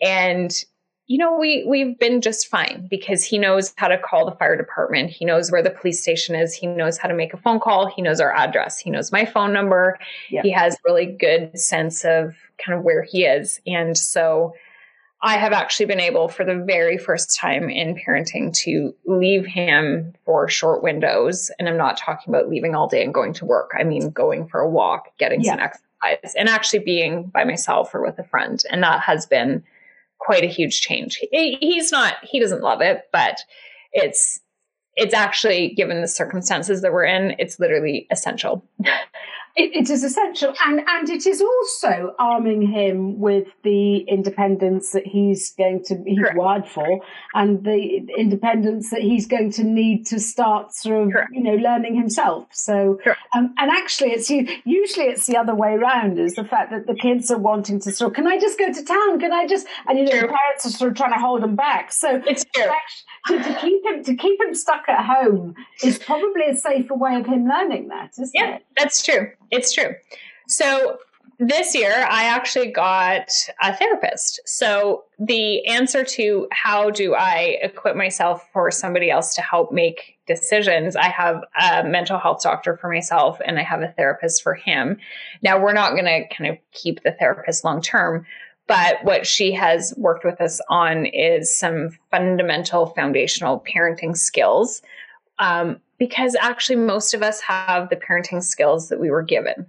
[0.02, 0.54] and
[1.08, 4.58] you know, we we've been just fine because he knows how to call the fire
[4.58, 5.10] department.
[5.10, 6.54] He knows where the police station is.
[6.54, 7.88] He knows how to make a phone call.
[7.88, 8.78] He knows our address.
[8.78, 9.98] He knows my phone number.
[10.30, 10.42] Yeah.
[10.44, 13.62] He has really good sense of kind of where he is.
[13.66, 14.54] And so
[15.22, 20.14] I have actually been able for the very first time in parenting to leave him
[20.26, 21.50] for short windows.
[21.58, 23.72] And I'm not talking about leaving all day and going to work.
[23.78, 25.54] I mean going for a walk, getting yeah.
[25.54, 28.62] some exercise and actually being by myself or with a friend.
[28.70, 29.64] And that has been
[30.20, 31.20] quite a huge change.
[31.32, 33.40] He's not, he doesn't love it, but
[33.94, 34.40] it's,
[34.96, 38.64] it's actually given the circumstances that we're in, it's literally essential.
[39.58, 45.06] it, it is essential, and and it is also arming him with the independence that
[45.06, 46.38] he's going to he's Correct.
[46.38, 47.02] wired for,
[47.34, 51.32] and the independence that he's going to need to start sort of Correct.
[51.34, 52.48] you know learning himself.
[52.52, 53.00] So,
[53.36, 56.96] um, and actually, it's usually it's the other way around is the fact that the
[56.96, 58.12] kids are wanting to sort.
[58.12, 59.20] Of, Can I just go to town?
[59.20, 59.66] Can I just?
[59.88, 61.92] And you know, the parents are sort of trying to hold them back.
[61.92, 62.66] So it's true.
[63.28, 67.16] To, to, keep him to keep him stuck at home is probably a safer way
[67.16, 68.66] of him learning that, isn't yeah, it?
[68.78, 69.32] that's true.
[69.52, 69.96] It's true.
[70.48, 70.98] So
[71.40, 73.30] this year, I actually got
[73.62, 74.40] a therapist.
[74.46, 80.18] So the answer to how do I equip myself for somebody else to help make
[80.26, 84.56] decisions, I have a mental health doctor for myself and I have a therapist for
[84.56, 84.98] him.
[85.44, 88.26] Now, we're not going to kind of keep the therapist long term,
[88.68, 94.82] but what she has worked with us on is some fundamental foundational parenting skills.
[95.40, 99.68] Um, because actually most of us have the parenting skills that we were given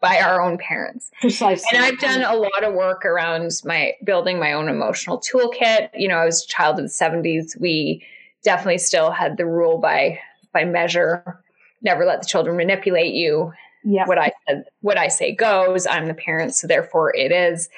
[0.00, 1.10] by our own parents.
[1.20, 1.64] Precisely.
[1.72, 5.88] And I've done a lot of work around my building my own emotional toolkit.
[5.94, 7.58] You know, I was a child of the 70s.
[7.58, 8.04] We
[8.44, 10.20] definitely still had the rule by
[10.52, 11.42] by measure,
[11.82, 13.52] never let the children manipulate you.
[13.84, 14.06] Yeah.
[14.06, 15.86] What I said, what I say goes.
[15.86, 17.68] I'm the parent, so therefore it is.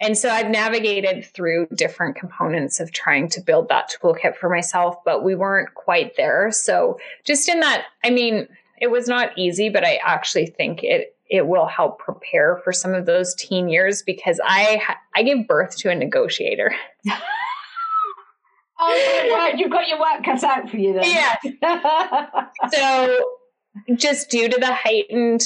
[0.00, 4.96] And so I've navigated through different components of trying to build that toolkit for myself,
[5.04, 6.50] but we weren't quite there.
[6.52, 8.46] So just in that, I mean,
[8.78, 12.94] it was not easy, but I actually think it it will help prepare for some
[12.94, 14.82] of those teen years because I
[15.14, 16.74] I gave birth to a negotiator.
[17.08, 17.18] oh
[18.78, 21.04] my god, you've got your work cut out for you then.
[21.04, 22.44] Yeah.
[22.70, 23.30] so
[23.94, 25.42] just due to the heightened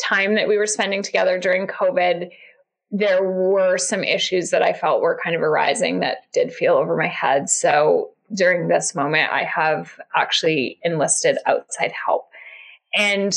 [0.00, 2.30] time that we were spending together during COVID,
[2.90, 6.96] there were some issues that I felt were kind of arising that did feel over
[6.96, 7.48] my head.
[7.48, 12.28] So during this moment, I have actually enlisted outside help.
[12.94, 13.32] And,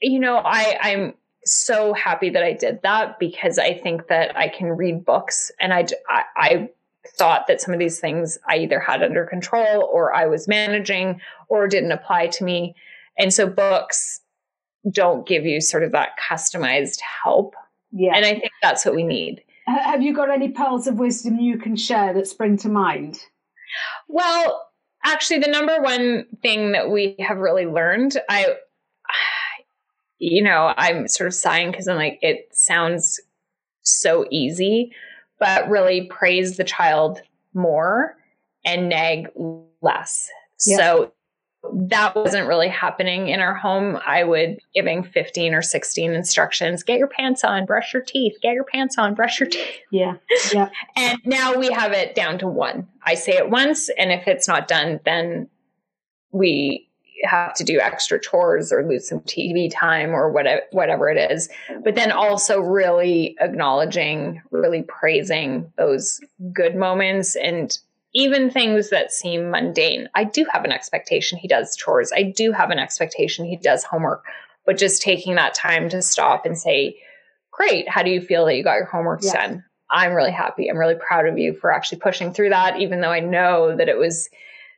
[0.00, 4.48] you know, I, I'm so happy that I did that because I think that I
[4.48, 6.68] can read books and I, I, I
[7.16, 11.20] thought that some of these things I either had under control or I was managing
[11.48, 12.74] or didn't apply to me.
[13.18, 14.20] And so books
[14.90, 17.54] don't give you sort of that customized help
[17.92, 18.12] yeah.
[18.14, 19.42] And I think that's what we need.
[19.66, 23.20] Have you got any pearls of wisdom you can share that spring to mind?
[24.08, 24.68] Well,
[25.04, 28.56] actually, the number one thing that we have really learned, I,
[30.18, 33.20] you know, I'm sort of sighing because I'm like, it sounds
[33.82, 34.92] so easy,
[35.38, 37.20] but really praise the child
[37.54, 38.16] more
[38.64, 39.28] and nag
[39.80, 40.28] less.
[40.66, 40.78] Yep.
[40.78, 41.12] So
[41.72, 43.98] that wasn't really happening in our home.
[44.06, 48.54] I would giving 15 or 16 instructions, get your pants on, brush your teeth, get
[48.54, 49.80] your pants on, brush your teeth.
[49.90, 50.14] Yeah.
[50.52, 50.70] Yeah.
[50.96, 52.88] and now we have it down to one.
[53.04, 55.48] I say it once and if it's not done, then
[56.32, 56.88] we
[57.24, 61.50] have to do extra chores or lose some TV time or whatever whatever it is.
[61.84, 66.20] But then also really acknowledging, really praising those
[66.54, 67.76] good moments and
[68.14, 70.08] even things that seem mundane.
[70.14, 72.12] I do have an expectation he does chores.
[72.14, 74.24] I do have an expectation he does homework,
[74.66, 76.98] but just taking that time to stop and say,
[77.52, 79.64] Great, how do you feel that you got your homework done?
[79.90, 80.68] I'm really happy.
[80.68, 83.88] I'm really proud of you for actually pushing through that, even though I know that
[83.88, 84.28] it was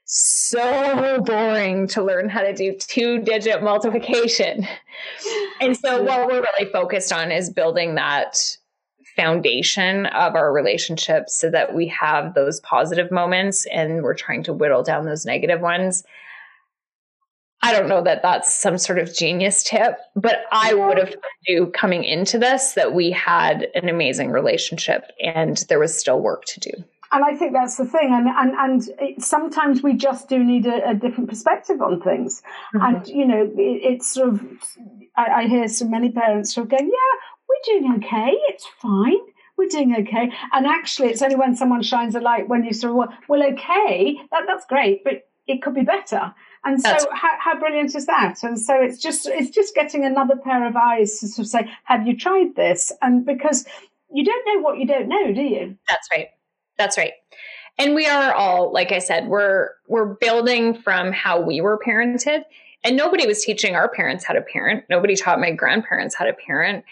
[0.04, 4.66] so boring to learn how to do two digit multiplication.
[5.60, 8.56] And so, what we're really focused on is building that
[9.16, 14.52] foundation of our relationships so that we have those positive moments and we're trying to
[14.52, 16.04] whittle down those negative ones.
[17.64, 21.14] I don't know that that's some sort of genius tip, but I would have
[21.48, 26.44] knew coming into this that we had an amazing relationship and there was still work
[26.46, 26.72] to do.
[27.12, 28.12] and I think that's the thing.
[28.12, 32.42] And and and it, sometimes we just do need a, a different perspective on things.
[32.74, 32.96] Mm-hmm.
[32.96, 34.42] And you know, it, it's sort of
[35.16, 37.18] I, I, hear so many parents sort of going, "Yeah,
[37.52, 38.32] we're doing okay.
[38.48, 39.18] It's fine."
[39.58, 43.10] We're doing okay, and actually, it's only when someone shines a light when you sort
[43.10, 46.34] of well, okay, that that's great, but it could be better.
[46.64, 48.36] And so, how, how brilliant is that?
[48.42, 51.70] And so, it's just it's just getting another pair of eyes to sort of say,
[51.84, 53.66] "Have you tried this?" And because
[54.12, 55.76] you don't know what you don't know, do you?
[55.88, 56.28] That's right.
[56.78, 57.12] That's right.
[57.78, 62.44] And we are all, like I said, we're we're building from how we were parented.
[62.84, 64.84] And nobody was teaching our parents how to parent.
[64.90, 66.84] Nobody taught my grandparents how to parent.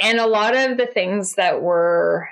[0.00, 2.28] And a lot of the things that were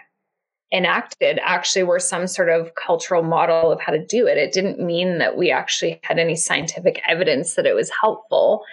[0.72, 4.36] enacted actually were some sort of cultural model of how to do it.
[4.36, 8.64] It didn't mean that we actually had any scientific evidence that it was helpful.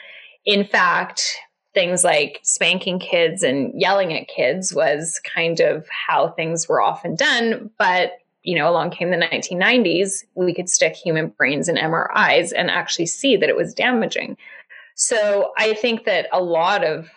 [0.45, 1.37] In fact,
[1.73, 7.15] things like spanking kids and yelling at kids was kind of how things were often
[7.15, 7.69] done.
[7.77, 8.13] But,
[8.43, 13.05] you know, along came the 1990s, we could stick human brains in MRIs and actually
[13.05, 14.37] see that it was damaging.
[14.95, 17.09] So I think that a lot of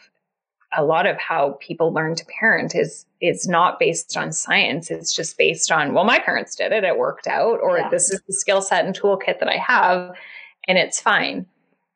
[0.76, 4.90] a lot of how people learn to parent is is not based on science.
[4.90, 7.88] It's just based on, well, my parents did it, it worked out, or yeah.
[7.88, 10.14] this is the skill set and toolkit that I have,
[10.68, 11.46] and it's fine.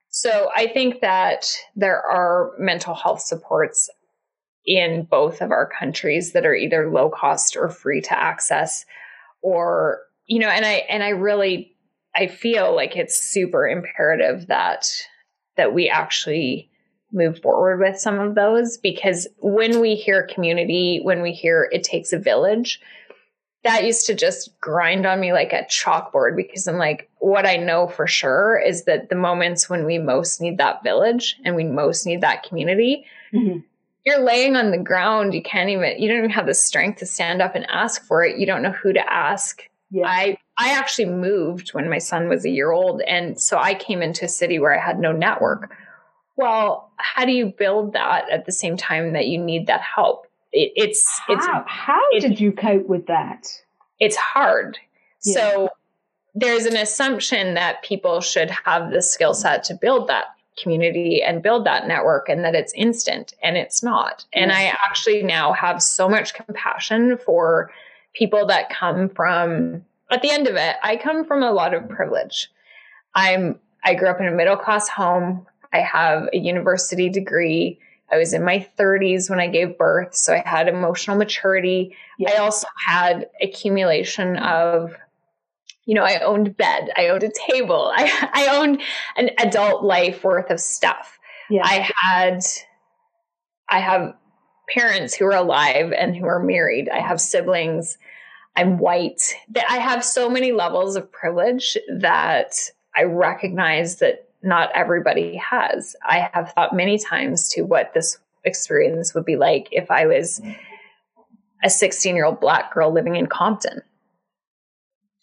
[0.09, 3.91] So I think that there are mental health supports
[4.65, 8.85] in both of our countries that are either low cost or free to access
[9.43, 11.75] or you know and I and I really
[12.15, 14.91] I feel like it's super imperative that
[15.57, 16.71] that we actually
[17.13, 21.85] move forward with some of those because when we hear community, when we hear it
[21.85, 22.81] takes a village,
[23.65, 27.57] that used to just grind on me like a chalkboard because I'm like, what I
[27.57, 31.65] know for sure is that the moments when we most need that village and we
[31.65, 33.59] most need that community, mm-hmm.
[34.05, 35.35] you're laying on the ground.
[35.35, 38.25] You can't even, you don't even have the strength to stand up and ask for
[38.25, 38.39] it.
[38.39, 39.63] You don't know who to ask.
[39.91, 40.07] Yeah.
[40.07, 43.01] I, I actually moved when my son was a year old.
[43.03, 45.75] And so I came into a city where I had no network.
[46.37, 50.29] Well, how do you build that at the same time that you need that help?
[50.53, 53.47] it, it's how, it's how it, did you cope with that?
[54.01, 54.79] It's hard.
[55.25, 55.35] Yeah.
[55.35, 55.69] So
[56.35, 60.27] there's an assumption that people should have the skill set to build that
[60.63, 64.25] community and build that network and that it's instant and it's not.
[64.33, 67.71] And I actually now have so much compassion for
[68.15, 71.89] people that come from at the end of it, I come from a lot of
[71.89, 72.51] privilege.
[73.15, 75.47] I'm I grew up in a middle class home.
[75.73, 77.79] I have a university degree.
[78.11, 81.95] I was in my 30s when I gave birth, so I had emotional maturity.
[82.19, 82.33] Yeah.
[82.33, 84.97] I also had accumulation of
[85.85, 88.83] you know, I owned bed, I owned a table, I, I owned
[89.17, 91.19] an adult life worth of stuff.
[91.49, 91.63] Yeah.
[91.65, 92.41] I had,
[93.71, 94.15] I have
[94.69, 96.91] parents who are alive and who are married.
[96.91, 97.97] I have siblings.
[98.55, 99.35] I'm white.
[99.69, 102.55] I have so many levels of privilege that
[102.95, 105.95] I recognize that not everybody has.
[106.05, 110.41] I have thought many times to what this experience would be like if I was
[110.41, 110.57] mm.
[111.63, 113.83] a 16 year old black girl living in Compton.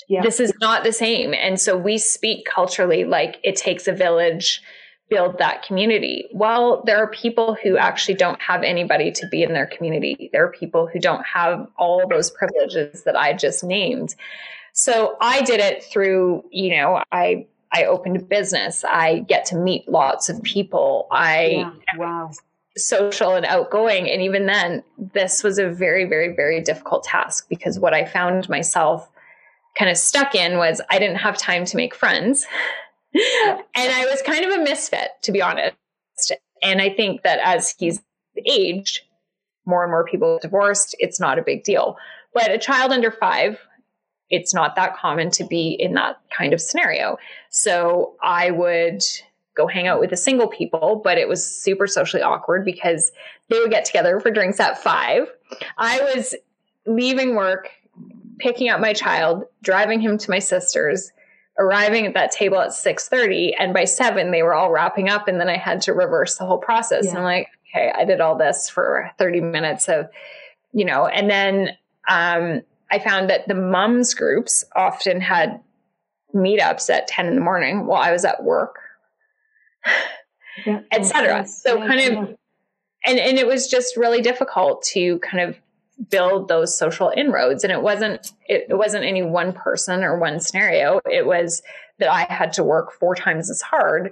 [0.07, 0.21] Yeah.
[0.21, 1.33] This is not the same.
[1.33, 4.61] And so we speak culturally like it takes a village,
[5.09, 6.27] build that community.
[6.31, 10.29] Well, there are people who actually don't have anybody to be in their community.
[10.31, 14.15] There are people who don't have all those privileges that I just named.
[14.73, 18.85] So I did it through, you know, I I opened a business.
[18.85, 21.07] I get to meet lots of people.
[21.11, 21.71] I yeah.
[21.97, 22.31] wow.
[22.77, 24.09] social and outgoing.
[24.09, 28.47] And even then, this was a very, very, very difficult task because what I found
[28.47, 29.09] myself
[29.77, 32.45] kind of stuck in was I didn't have time to make friends.
[33.77, 35.77] And I was kind of a misfit, to be honest.
[36.61, 38.01] And I think that as he's
[38.45, 39.01] aged,
[39.65, 41.95] more and more people divorced, it's not a big deal.
[42.33, 43.57] But a child under five,
[44.29, 47.17] it's not that common to be in that kind of scenario.
[47.57, 49.01] So I would
[49.55, 53.13] go hang out with the single people, but it was super socially awkward because
[53.47, 55.29] they would get together for drinks at five.
[55.77, 56.35] I was
[56.85, 57.71] leaving work,
[58.39, 61.13] picking up my child, driving him to my sister's,
[61.57, 65.39] arriving at that table at 6.30 and by 7 they were all wrapping up and
[65.39, 67.11] then i had to reverse the whole process yeah.
[67.11, 70.09] and i'm like okay i did all this for 30 minutes of
[70.73, 71.69] you know and then
[72.09, 75.59] um, I found that the mums groups often had
[76.35, 78.75] meetups at 10 in the morning while I was at work,
[80.65, 81.47] yeah, etc.
[81.47, 82.37] So yeah, kind of,
[83.05, 85.57] and, and it was just really difficult to kind of
[86.09, 87.63] build those social inroads.
[87.63, 90.99] And it wasn't, it, it wasn't any one person or one scenario.
[91.09, 91.61] It was
[91.99, 94.11] that I had to work four times as hard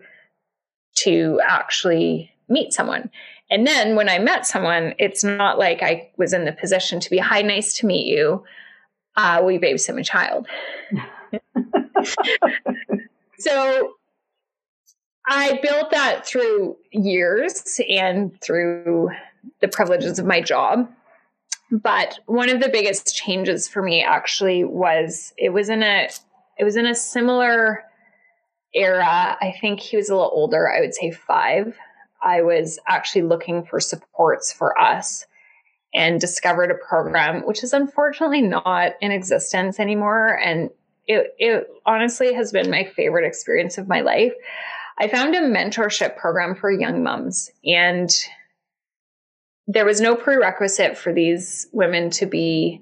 [0.99, 3.09] to actually meet someone.
[3.49, 7.09] And then when I met someone, it's not like I was in the position to
[7.09, 8.43] be, hi, nice to meet you.
[9.15, 10.47] uh, will you babysit my child?
[13.39, 13.93] so
[15.27, 19.09] I built that through years and through
[19.61, 20.89] the privileges of my job.
[21.71, 26.09] But one of the biggest changes for me actually was it was in a
[26.57, 27.83] it was in a similar
[28.75, 29.37] era.
[29.41, 31.75] I think he was a little older, I would say 5.
[32.21, 35.25] I was actually looking for supports for us
[35.93, 40.69] and discovered a program which is unfortunately not in existence anymore and
[41.07, 44.33] it, it honestly has been my favorite experience of my life.
[44.99, 48.09] I found a mentorship program for young moms, and
[49.67, 52.81] there was no prerequisite for these women to be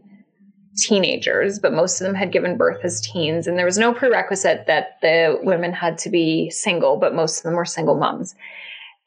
[0.78, 3.48] teenagers, but most of them had given birth as teens.
[3.48, 7.44] And there was no prerequisite that the women had to be single, but most of
[7.44, 8.36] them were single moms.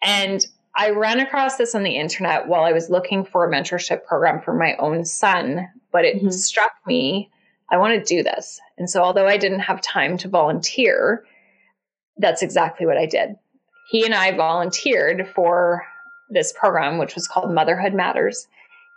[0.03, 0.47] And
[0.77, 4.41] I ran across this on the internet while I was looking for a mentorship program
[4.41, 6.31] for my own son, but it mm-hmm.
[6.31, 7.31] struck me
[7.71, 8.61] I want to do this.
[8.79, 11.25] And so, although I didn't have time to volunteer,
[12.17, 13.37] that's exactly what I did.
[13.89, 15.87] He and I volunteered for
[16.31, 18.47] this program, which was called Motherhood Matters.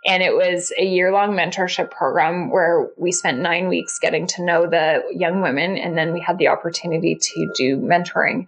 [0.06, 4.46] And it was a year long mentorship program where we spent nine weeks getting to
[4.46, 5.78] know the young women.
[5.78, 8.48] And then we had the opportunity to do mentoring.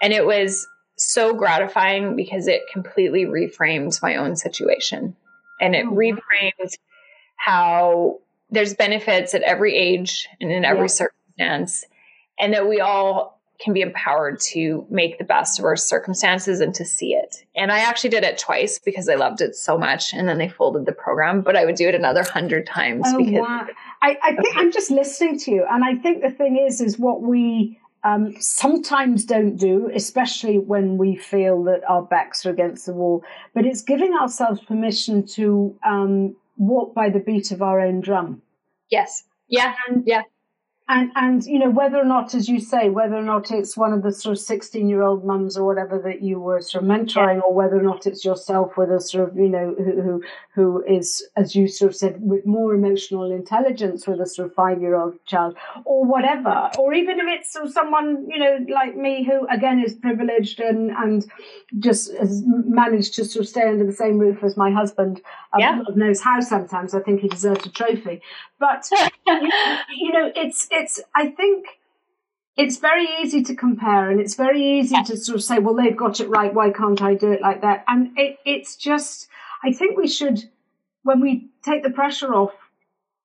[0.00, 5.16] And it was so gratifying because it completely reframed my own situation.
[5.60, 6.78] And it oh, reframed
[7.36, 8.18] how
[8.50, 10.86] there's benefits at every age and in every yeah.
[10.86, 11.84] circumstance.
[12.38, 16.74] And that we all can be empowered to make the best of our circumstances and
[16.74, 17.44] to see it.
[17.54, 20.12] And I actually did it twice because I loved it so much.
[20.12, 23.04] And then they folded the program, but I would do it another hundred times.
[23.06, 23.66] Oh, because wow.
[24.02, 25.66] I, I think I'm just listening to you.
[25.70, 30.98] And I think the thing is, is what we um, sometimes don't do, especially when
[30.98, 33.24] we feel that our backs are against the wall,
[33.54, 38.42] but it's giving ourselves permission to um, walk by the beat of our own drum.
[38.90, 39.24] Yes.
[39.48, 39.74] Yeah.
[39.88, 40.22] And, yeah
[40.86, 43.94] and and you know whether or not as you say whether or not it's one
[43.94, 46.90] of the sort of 16 year old mums or whatever that you were sort of
[46.90, 50.22] mentoring or whether or not it's yourself with a sort of you know who who,
[50.54, 54.54] who is as you sort of said with more emotional intelligence with a sort of
[54.54, 55.56] five year old child
[55.86, 56.70] or whatever.
[56.78, 60.60] Or even if it's sort of someone you know like me who again is privileged
[60.60, 61.24] and and
[61.78, 65.22] just has managed to sort of stay under the same roof as my husband.
[65.54, 65.82] Um, yeah.
[65.86, 68.20] God knows how sometimes I think he deserves a trophy.
[68.58, 71.66] But you, know, you know it's it's I think
[72.56, 75.96] it's very easy to compare and it's very easy to sort of say, well, they've
[75.96, 76.54] got it right.
[76.54, 77.84] Why can't I do it like that?
[77.88, 79.28] And it, it's just,
[79.64, 80.44] I think we should,
[81.02, 82.52] when we take the pressure off,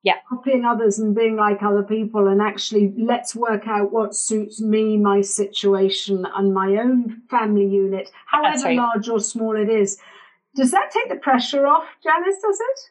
[0.02, 0.16] yeah.
[0.28, 4.97] copying others and being like other people, and actually let's work out what suits me,
[4.97, 8.78] my situation, and my own family unit, however right.
[8.78, 10.00] large or small it is.
[10.56, 12.41] Does that take the pressure off, Janis?
[12.41, 12.89] Does it?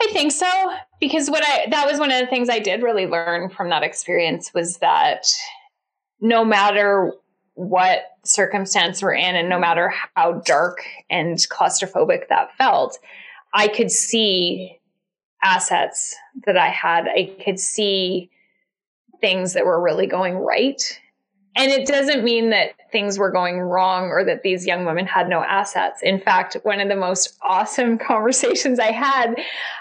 [0.00, 3.06] I think so because what I that was one of the things I did really
[3.06, 5.26] learn from that experience was that
[6.20, 7.12] no matter
[7.54, 12.98] what circumstance we're in and no matter how dark and claustrophobic that felt,
[13.54, 14.78] I could see
[15.42, 17.08] assets that I had.
[17.08, 18.30] I could see
[19.20, 21.00] things that were really going right
[21.56, 25.28] and it doesn't mean that things were going wrong or that these young women had
[25.28, 26.00] no assets.
[26.02, 29.36] In fact, one of the most awesome conversations I had,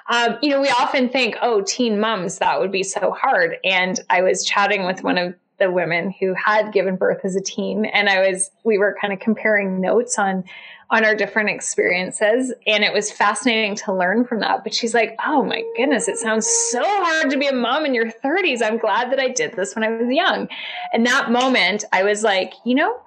[0.09, 3.57] um, you know, we often think, oh, teen moms, that would be so hard.
[3.63, 7.41] And I was chatting with one of the women who had given birth as a
[7.41, 10.43] teen, and I was, we were kind of comparing notes on
[10.89, 12.53] on our different experiences.
[12.67, 14.63] And it was fascinating to learn from that.
[14.63, 17.93] But she's like, oh my goodness, it sounds so hard to be a mom in
[17.93, 18.61] your 30s.
[18.61, 20.47] I'm glad that I did this when I was young.
[20.93, 22.99] And that moment, I was like, you know,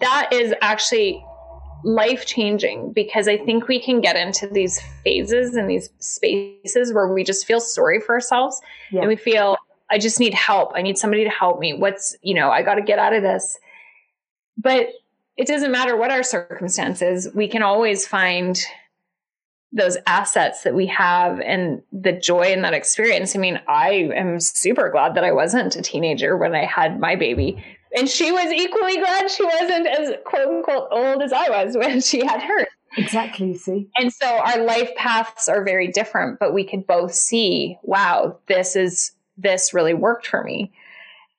[0.00, 1.24] that is actually
[1.84, 7.06] life changing because I think we can get into these phases and these spaces where
[7.12, 8.60] we just feel sorry for ourselves
[8.90, 9.00] yeah.
[9.00, 9.56] and we feel,
[9.90, 10.72] I just need help.
[10.74, 11.72] I need somebody to help me.
[11.74, 13.58] What's, you know, I got to get out of this.
[14.58, 14.88] But
[15.36, 18.58] it doesn't matter what our circumstances, we can always find
[19.72, 23.36] those assets that we have and the joy in that experience.
[23.36, 27.14] I mean, I am super glad that I wasn't a teenager when I had my
[27.14, 27.62] baby.
[27.94, 32.00] And she was equally glad she wasn't as quote unquote old as I was when
[32.00, 32.66] she had hers.
[32.96, 33.88] Exactly, see.
[33.96, 38.74] And so our life paths are very different, but we could both see, wow, this
[38.74, 40.72] is this really worked for me.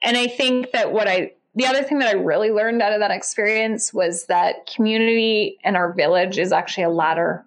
[0.04, 3.00] And I think that what I the other thing that I really learned out of
[3.00, 7.44] that experience was that community and our village is actually a ladder.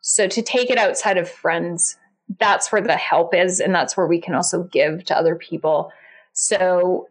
[0.00, 1.98] So to take it outside of friends,
[2.38, 3.60] that's where the help is.
[3.60, 5.92] And that's where we can also give to other people.
[6.32, 7.08] So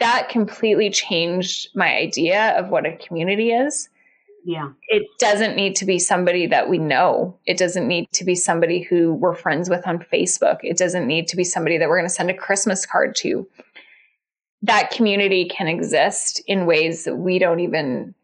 [0.00, 3.88] that completely changed my idea of what a community is.
[4.44, 4.70] Yeah.
[4.88, 7.38] It doesn't need to be somebody that we know.
[7.46, 10.58] It doesn't need to be somebody who we're friends with on Facebook.
[10.62, 13.46] It doesn't need to be somebody that we're going to send a Christmas card to.
[14.62, 18.14] That community can exist in ways that we don't even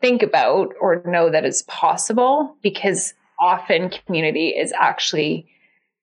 [0.00, 5.46] think about or know that is possible because often community is actually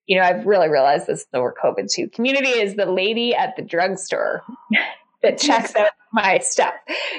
[0.08, 2.08] you know, I've really realized this over COVID too.
[2.10, 4.44] Community is the lady at the drugstore
[5.26, 6.74] that checks out my stuff.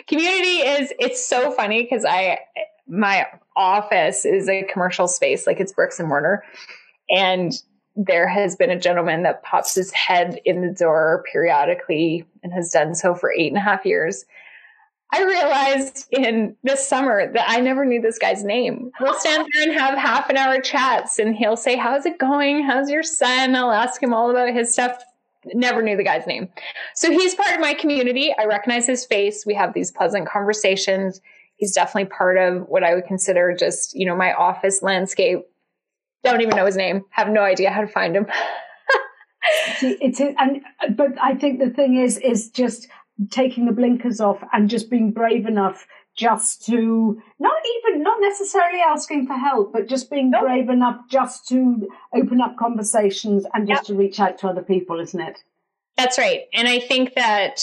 [0.06, 2.38] Community is it's so funny because I
[2.88, 3.26] my
[3.56, 6.44] office is a commercial space, like it's bricks and mortar.
[7.10, 7.52] And
[7.96, 12.70] there has been a gentleman that pops his head in the door periodically and has
[12.70, 14.24] done so for eight and a half years.
[15.12, 18.90] I realized in this summer that I never knew this guy's name.
[19.00, 22.64] We'll stand there and have half an hour chats, and he'll say, How's it going?
[22.64, 23.54] How's your son?
[23.54, 25.02] I'll ask him all about his stuff
[25.54, 26.48] never knew the guy's name.
[26.94, 28.34] So he's part of my community.
[28.38, 29.44] I recognize his face.
[29.46, 31.20] We have these pleasant conversations.
[31.56, 35.40] He's definitely part of what I would consider just, you know, my office landscape.
[36.24, 37.04] Don't even know his name.
[37.10, 38.26] Have no idea how to find him.
[39.76, 40.62] See, it's and
[40.96, 42.88] but I think the thing is is just
[43.30, 45.86] taking the blinkers off and just being brave enough
[46.16, 50.42] just to not even not necessarily asking for help but just being nope.
[50.42, 53.86] brave enough just to open up conversations and just yep.
[53.86, 55.42] to reach out to other people isn't it?
[55.96, 56.42] That's right.
[56.52, 57.60] And i think that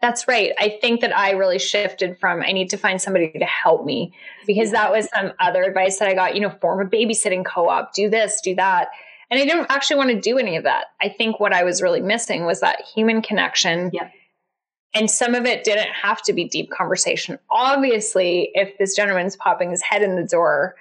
[0.00, 0.52] that's right.
[0.60, 4.14] I think that i really shifted from i need to find somebody to help me
[4.46, 7.92] because that was some other advice that i got you know form a babysitting co-op
[7.94, 8.88] do this do that.
[9.30, 10.86] And i didn't actually want to do any of that.
[11.00, 14.10] I think what i was really missing was that human connection yeah
[14.94, 17.38] and some of it didn't have to be deep conversation.
[17.50, 20.76] Obviously, if this gentleman's popping his head in the door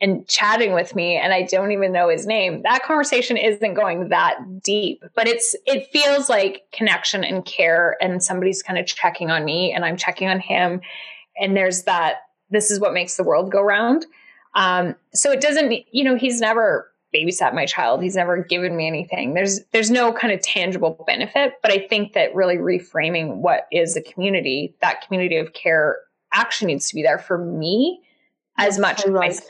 [0.00, 4.10] and chatting with me and I don't even know his name, that conversation isn't going
[4.10, 5.02] that deep.
[5.14, 9.72] But it's it feels like connection and care and somebody's kind of checking on me
[9.72, 10.82] and I'm checking on him.
[11.38, 12.16] And there's that
[12.50, 14.06] this is what makes the world go round.
[14.54, 18.02] Um, so it doesn't, you know, he's never babysat my child.
[18.02, 19.34] He's never given me anything.
[19.34, 23.96] There's there's no kind of tangible benefit, but I think that really reframing what is
[23.96, 25.98] a community, that community of care
[26.32, 28.00] actually needs to be there for me
[28.58, 29.46] as much as my son.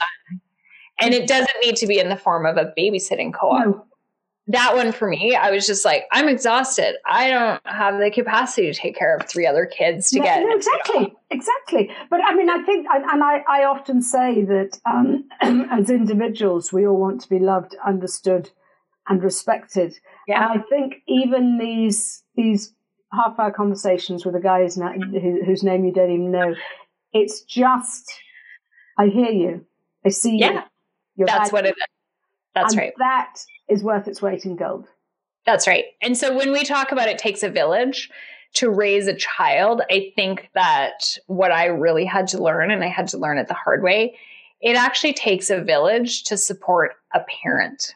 [1.01, 3.67] And it doesn't need to be in the form of a babysitting co-op.
[3.67, 3.87] No
[4.49, 6.95] that one for me, I was just like, I'm exhausted.
[7.05, 10.41] I don't have the capacity to take care of three other kids to get.
[10.41, 11.91] No, exactly, exactly.
[12.11, 15.25] But I mean, I think, and I, I often say that um,
[15.71, 18.51] as individuals, we all want to be loved, understood,
[19.09, 19.99] and respected.
[20.29, 20.49] Yeah.
[20.51, 22.73] And I think even these these
[23.13, 24.79] half hour conversations with a guy whose,
[25.45, 26.55] whose name you don't even know,
[27.13, 28.13] it's just,
[28.99, 29.65] I hear you,
[30.05, 30.65] I see yeah.
[31.17, 31.27] you.
[31.27, 31.96] That's what it is.
[32.57, 32.93] That's and right.
[32.99, 33.37] That
[33.69, 34.89] is worth its weight in gold.
[35.45, 35.85] That's right.
[36.03, 38.11] And so when we talk about it takes a village
[38.55, 42.89] to raise a child, I think that what I really had to learn, and I
[42.89, 44.17] had to learn it the hard way,
[44.63, 47.95] it actually takes a village to support a parent.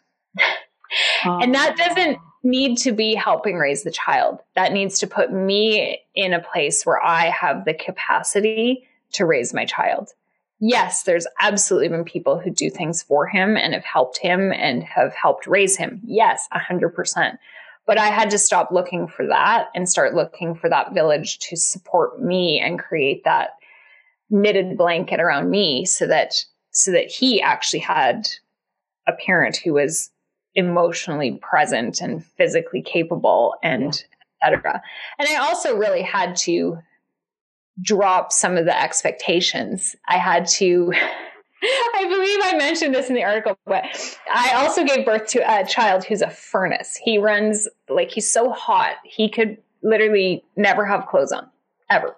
[1.25, 4.41] and that doesn't need to be helping raise the child.
[4.55, 9.55] That needs to put me in a place where I have the capacity to raise
[9.55, 10.11] my child
[10.61, 14.85] yes, there's absolutely been people who do things for him and have helped him and
[14.85, 16.01] have helped raise him.
[16.05, 17.39] Yes, 100%.
[17.87, 21.57] But I had to stop looking for that and start looking for that village to
[21.57, 23.51] support me and create that
[24.29, 26.35] knitted blanket around me so that
[26.73, 28.29] so that he actually had
[29.09, 30.11] a parent who was
[30.55, 34.05] emotionally present and physically capable and
[34.43, 34.51] yeah.
[34.51, 34.83] etc.
[35.19, 36.79] And I also really had to
[37.83, 39.97] drop some of the expectations.
[40.09, 40.93] I had to,
[41.63, 43.85] I believe I mentioned this in the article, but
[44.33, 46.97] I also gave birth to a child who's a furnace.
[47.03, 51.49] He runs like he's so hot, he could literally never have clothes on,
[51.89, 52.17] ever.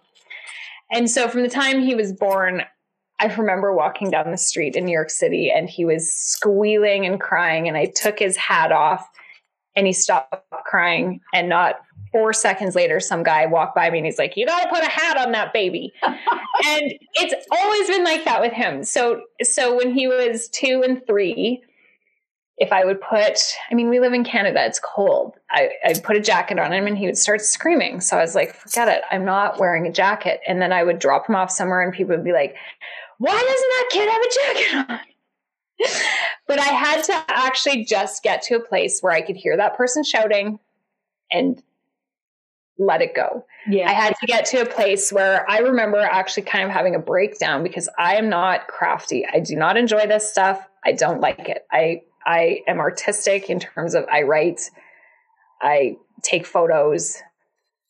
[0.91, 2.63] And so from the time he was born,
[3.19, 7.21] I remember walking down the street in New York City and he was squealing and
[7.21, 9.09] crying, and I took his hat off
[9.77, 11.81] and he stopped crying and not
[12.13, 14.85] four seconds later, some guy walked by me and he's like, "You got to put
[14.85, 18.85] a hat on that baby." and it's always been like that with him.
[18.85, 21.63] So, so when he was two and three,
[22.59, 25.35] if I would put, I mean, we live in Canada; it's cold.
[25.51, 28.01] I, I'd put a jacket on him, and he would start screaming.
[28.01, 29.03] So I was like, "Forget it!
[29.11, 32.15] I'm not wearing a jacket." And then I would drop him off somewhere, and people
[32.15, 32.55] would be like,
[33.19, 35.12] "Why doesn't that kid have a jacket on?"
[36.47, 39.77] but I had to actually just get to a place where I could hear that
[39.77, 40.59] person shouting
[41.31, 41.63] and
[42.79, 43.45] let it go.
[43.67, 43.89] Yeah.
[43.89, 46.99] I had to get to a place where I remember actually kind of having a
[46.99, 49.25] breakdown because I am not crafty.
[49.33, 50.67] I do not enjoy this stuff.
[50.85, 51.65] I don't like it.
[51.71, 54.71] I I am artistic in terms of I write,
[55.61, 57.17] I take photos.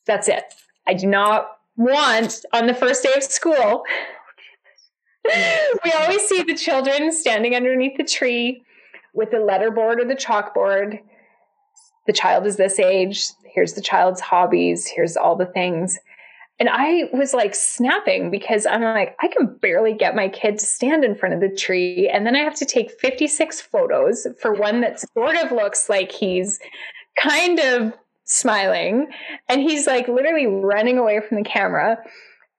[0.06, 0.44] That's it.
[0.86, 3.84] I do not want on the first day of school
[5.84, 8.62] we always see the children standing underneath the tree
[9.14, 11.00] with the letterboard or the chalkboard.
[12.06, 13.28] The child is this age.
[13.44, 14.86] Here's the child's hobbies.
[14.86, 15.98] Here's all the things.
[16.58, 20.66] And I was like snapping because I'm like, I can barely get my kid to
[20.66, 22.08] stand in front of the tree.
[22.08, 26.12] And then I have to take 56 photos for one that sort of looks like
[26.12, 26.60] he's
[27.18, 27.92] kind of
[28.24, 29.08] smiling.
[29.48, 31.98] And he's like literally running away from the camera.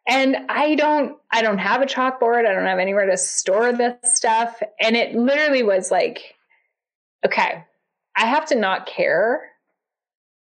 [0.08, 2.45] And I don't I don't have a chalkboard.
[2.45, 4.62] I don't have anywhere to store this stuff.
[4.80, 6.36] And it literally was like,
[7.26, 7.64] okay,
[8.16, 9.49] I have to not care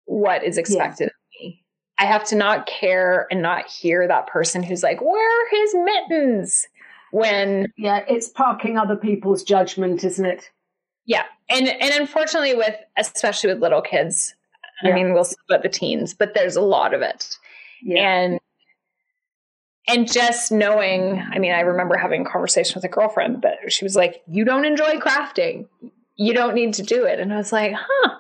[0.07, 1.07] what is expected yeah.
[1.07, 1.65] of me.
[1.99, 5.75] I have to not care and not hear that person who's like, where are his
[5.75, 6.67] mittens?
[7.13, 10.51] When Yeah, it's parking other people's judgment, isn't it?
[11.05, 11.25] Yeah.
[11.49, 14.35] And and unfortunately with especially with little kids,
[14.83, 14.91] yeah.
[14.91, 17.37] I mean we'll see about the teens, but there's a lot of it.
[17.83, 18.03] Yeah.
[18.03, 18.41] And
[19.89, 23.85] and just knowing, I mean, I remember having a conversation with a girlfriend that she
[23.85, 25.67] was like, You don't enjoy crafting.
[26.17, 27.19] You don't need to do it.
[27.19, 28.15] And I was like, huh,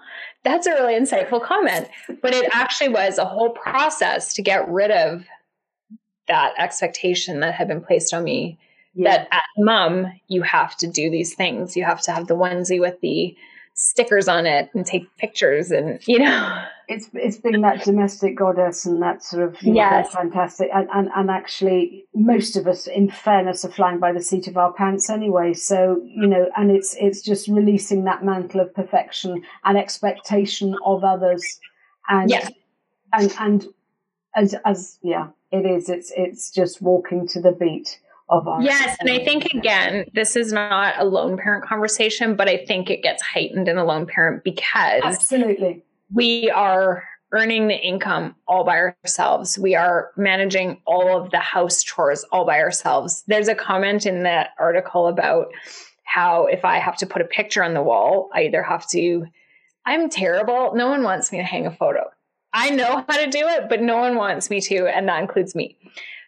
[0.45, 1.89] that's a really insightful comment.
[2.21, 5.25] But it actually was a whole process to get rid of
[6.27, 8.59] that expectation that had been placed on me
[8.95, 9.11] yeah.
[9.11, 11.77] that at mom, you have to do these things.
[11.77, 13.37] You have to have the onesie with the
[13.75, 16.64] stickers on it and take pictures and you know.
[16.89, 20.68] It's it's being that domestic goddess and that sort of yeah, fantastic.
[20.75, 24.57] And, and and actually most of us in fairness are flying by the seat of
[24.57, 25.55] our pants anyway.
[25.55, 31.05] So you know and it's it's just releasing that mantle of perfection and expectation of
[31.05, 31.43] others.
[32.09, 32.51] And yes.
[33.12, 33.66] and and
[34.35, 35.89] as as yeah it is.
[35.89, 38.01] It's it's just walking to the beat
[38.33, 42.49] of our yes and i think again this is not a lone parent conversation but
[42.49, 45.85] i think it gets heightened in a lone parent because absolutely.
[46.12, 47.05] we are
[47.35, 49.59] earning the income all by ourselves.
[49.59, 53.24] We are managing all of the house chores all by ourselves.
[53.26, 55.47] There's a comment in that article about
[56.05, 59.24] how if i have to put a picture on the wall i either have to
[59.87, 60.72] i'm terrible.
[60.74, 62.11] No one wants me to hang a photo
[62.53, 65.55] i know how to do it but no one wants me to and that includes
[65.55, 65.76] me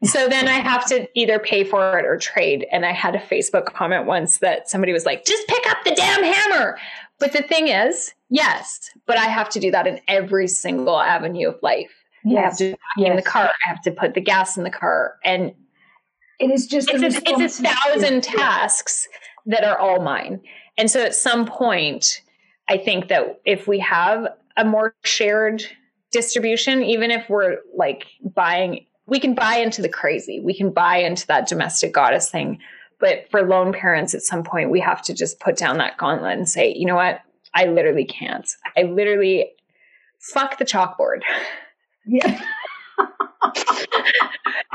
[0.04, 2.66] so then I have to either pay for it or trade.
[2.70, 5.94] And I had a Facebook comment once that somebody was like, just pick up the
[5.94, 6.78] damn hammer.
[7.18, 11.48] But the thing is, yes, but I have to do that in every single avenue
[11.48, 11.92] of life.
[12.24, 12.38] Yes.
[12.38, 13.10] I have to yes.
[13.10, 13.44] in the car.
[13.44, 15.16] I have to put the gas in the car.
[15.24, 15.54] And
[16.38, 19.08] it is just it's, a, it's a thousand tasks
[19.46, 20.40] that are all mine.
[20.76, 22.22] And so at some point,
[22.68, 25.64] I think that if we have a more shared
[26.14, 30.40] distribution, even if we're like buying we can buy into the crazy.
[30.40, 32.58] We can buy into that domestic goddess thing.
[33.00, 36.38] But for lone parents, at some point, we have to just put down that gauntlet
[36.38, 37.20] and say, you know what?
[37.52, 38.48] I literally can't.
[38.76, 39.50] I literally
[40.20, 41.20] fuck the chalkboard.
[42.06, 42.40] Yeah.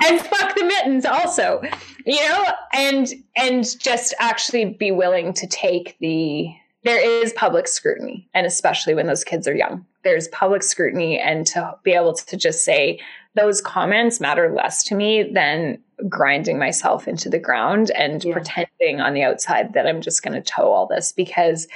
[0.04, 1.62] and fuck the mittens also.
[2.06, 8.30] You know, and and just actually be willing to take the there is public scrutiny
[8.34, 9.86] and especially when those kids are young.
[10.04, 13.00] There's public scrutiny and to be able to just say
[13.36, 18.34] those comments matter less to me than grinding myself into the ground and yeah.
[18.34, 21.68] pretending on the outside that I'm just going to toe all this because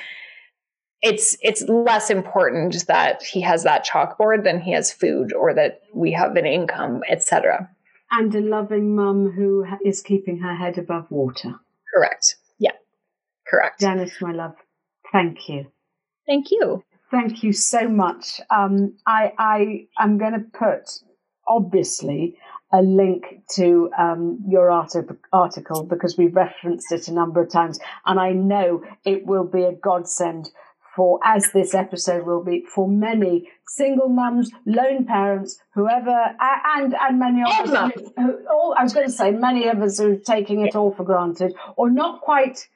[1.02, 5.82] it's it's less important that he has that chalkboard than he has food or that
[5.94, 7.70] we have an income, etc.
[8.10, 11.56] And a loving mum who is keeping her head above water.
[11.94, 12.38] Correct.
[12.58, 12.72] Yeah.
[13.46, 13.82] Correct.
[13.82, 14.56] Janis, my love,
[15.12, 15.68] thank you.
[16.26, 16.84] Thank you.
[17.14, 18.42] Thank you so much.
[18.50, 20.90] Um, I I am going to put
[21.48, 22.40] obviously
[22.72, 28.20] a link to um, your article because we've referenced it a number of times, and
[28.20, 30.50] I know it will be a godsend
[30.96, 37.20] for, as this episode will be, for many single mums, lone parents, whoever, and and
[37.20, 37.92] many of us.
[38.18, 41.04] Who, all, I was going to say many of us are taking it all for
[41.04, 42.68] granted, or not quite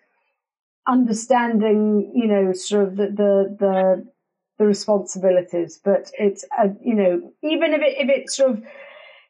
[0.87, 4.16] understanding, you know, sort of the the, the
[4.57, 5.79] the responsibilities.
[5.83, 8.63] But it's uh, you know even if it if it sort of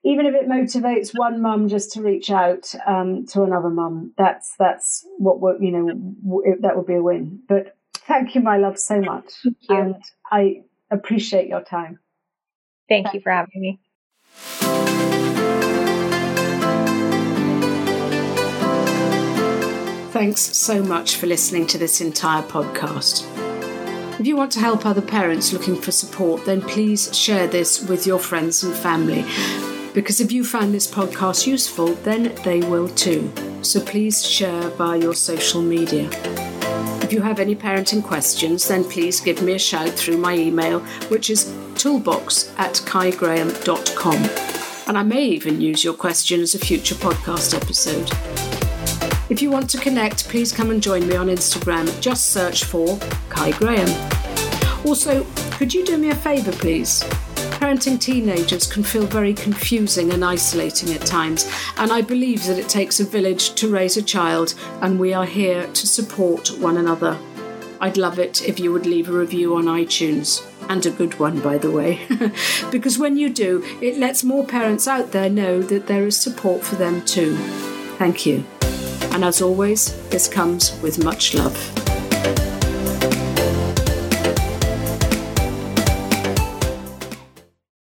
[0.03, 4.55] even if it motivates one mum just to reach out um, to another mum, that's
[4.57, 5.87] that's what we you know
[6.23, 7.41] w- that would be a win.
[7.47, 9.33] But thank you, my love, so much,
[9.69, 9.95] and
[10.31, 11.99] I appreciate your time.
[12.87, 13.79] Thank, thank you for having me.
[20.17, 23.36] Thanks so much for listening to this entire podcast.
[24.19, 28.07] If you want to help other parents looking for support, then please share this with
[28.07, 29.23] your friends and family.
[29.93, 33.31] Because if you find this podcast useful, then they will too.
[33.61, 36.09] So please share via your social media.
[37.03, 40.79] If you have any parenting questions, then please give me a shout through my email,
[41.09, 44.15] which is toolbox at kaigraham.com.
[44.87, 48.56] And I may even use your question as a future podcast episode.
[49.29, 51.99] If you want to connect, please come and join me on Instagram.
[52.01, 52.97] Just search for
[53.29, 53.89] Kai Graham.
[54.85, 57.03] Also, could you do me a favour, please?
[57.59, 62.69] Parenting teenagers can feel very confusing and isolating at times, and I believe that it
[62.69, 67.17] takes a village to raise a child, and we are here to support one another.
[67.81, 71.41] I'd love it if you would leave a review on iTunes, and a good one,
[71.41, 71.99] by the way,
[72.71, 76.63] because when you do, it lets more parents out there know that there is support
[76.63, 77.35] for them too.
[77.97, 78.45] Thank you.
[79.17, 81.76] And as always, this comes with much love.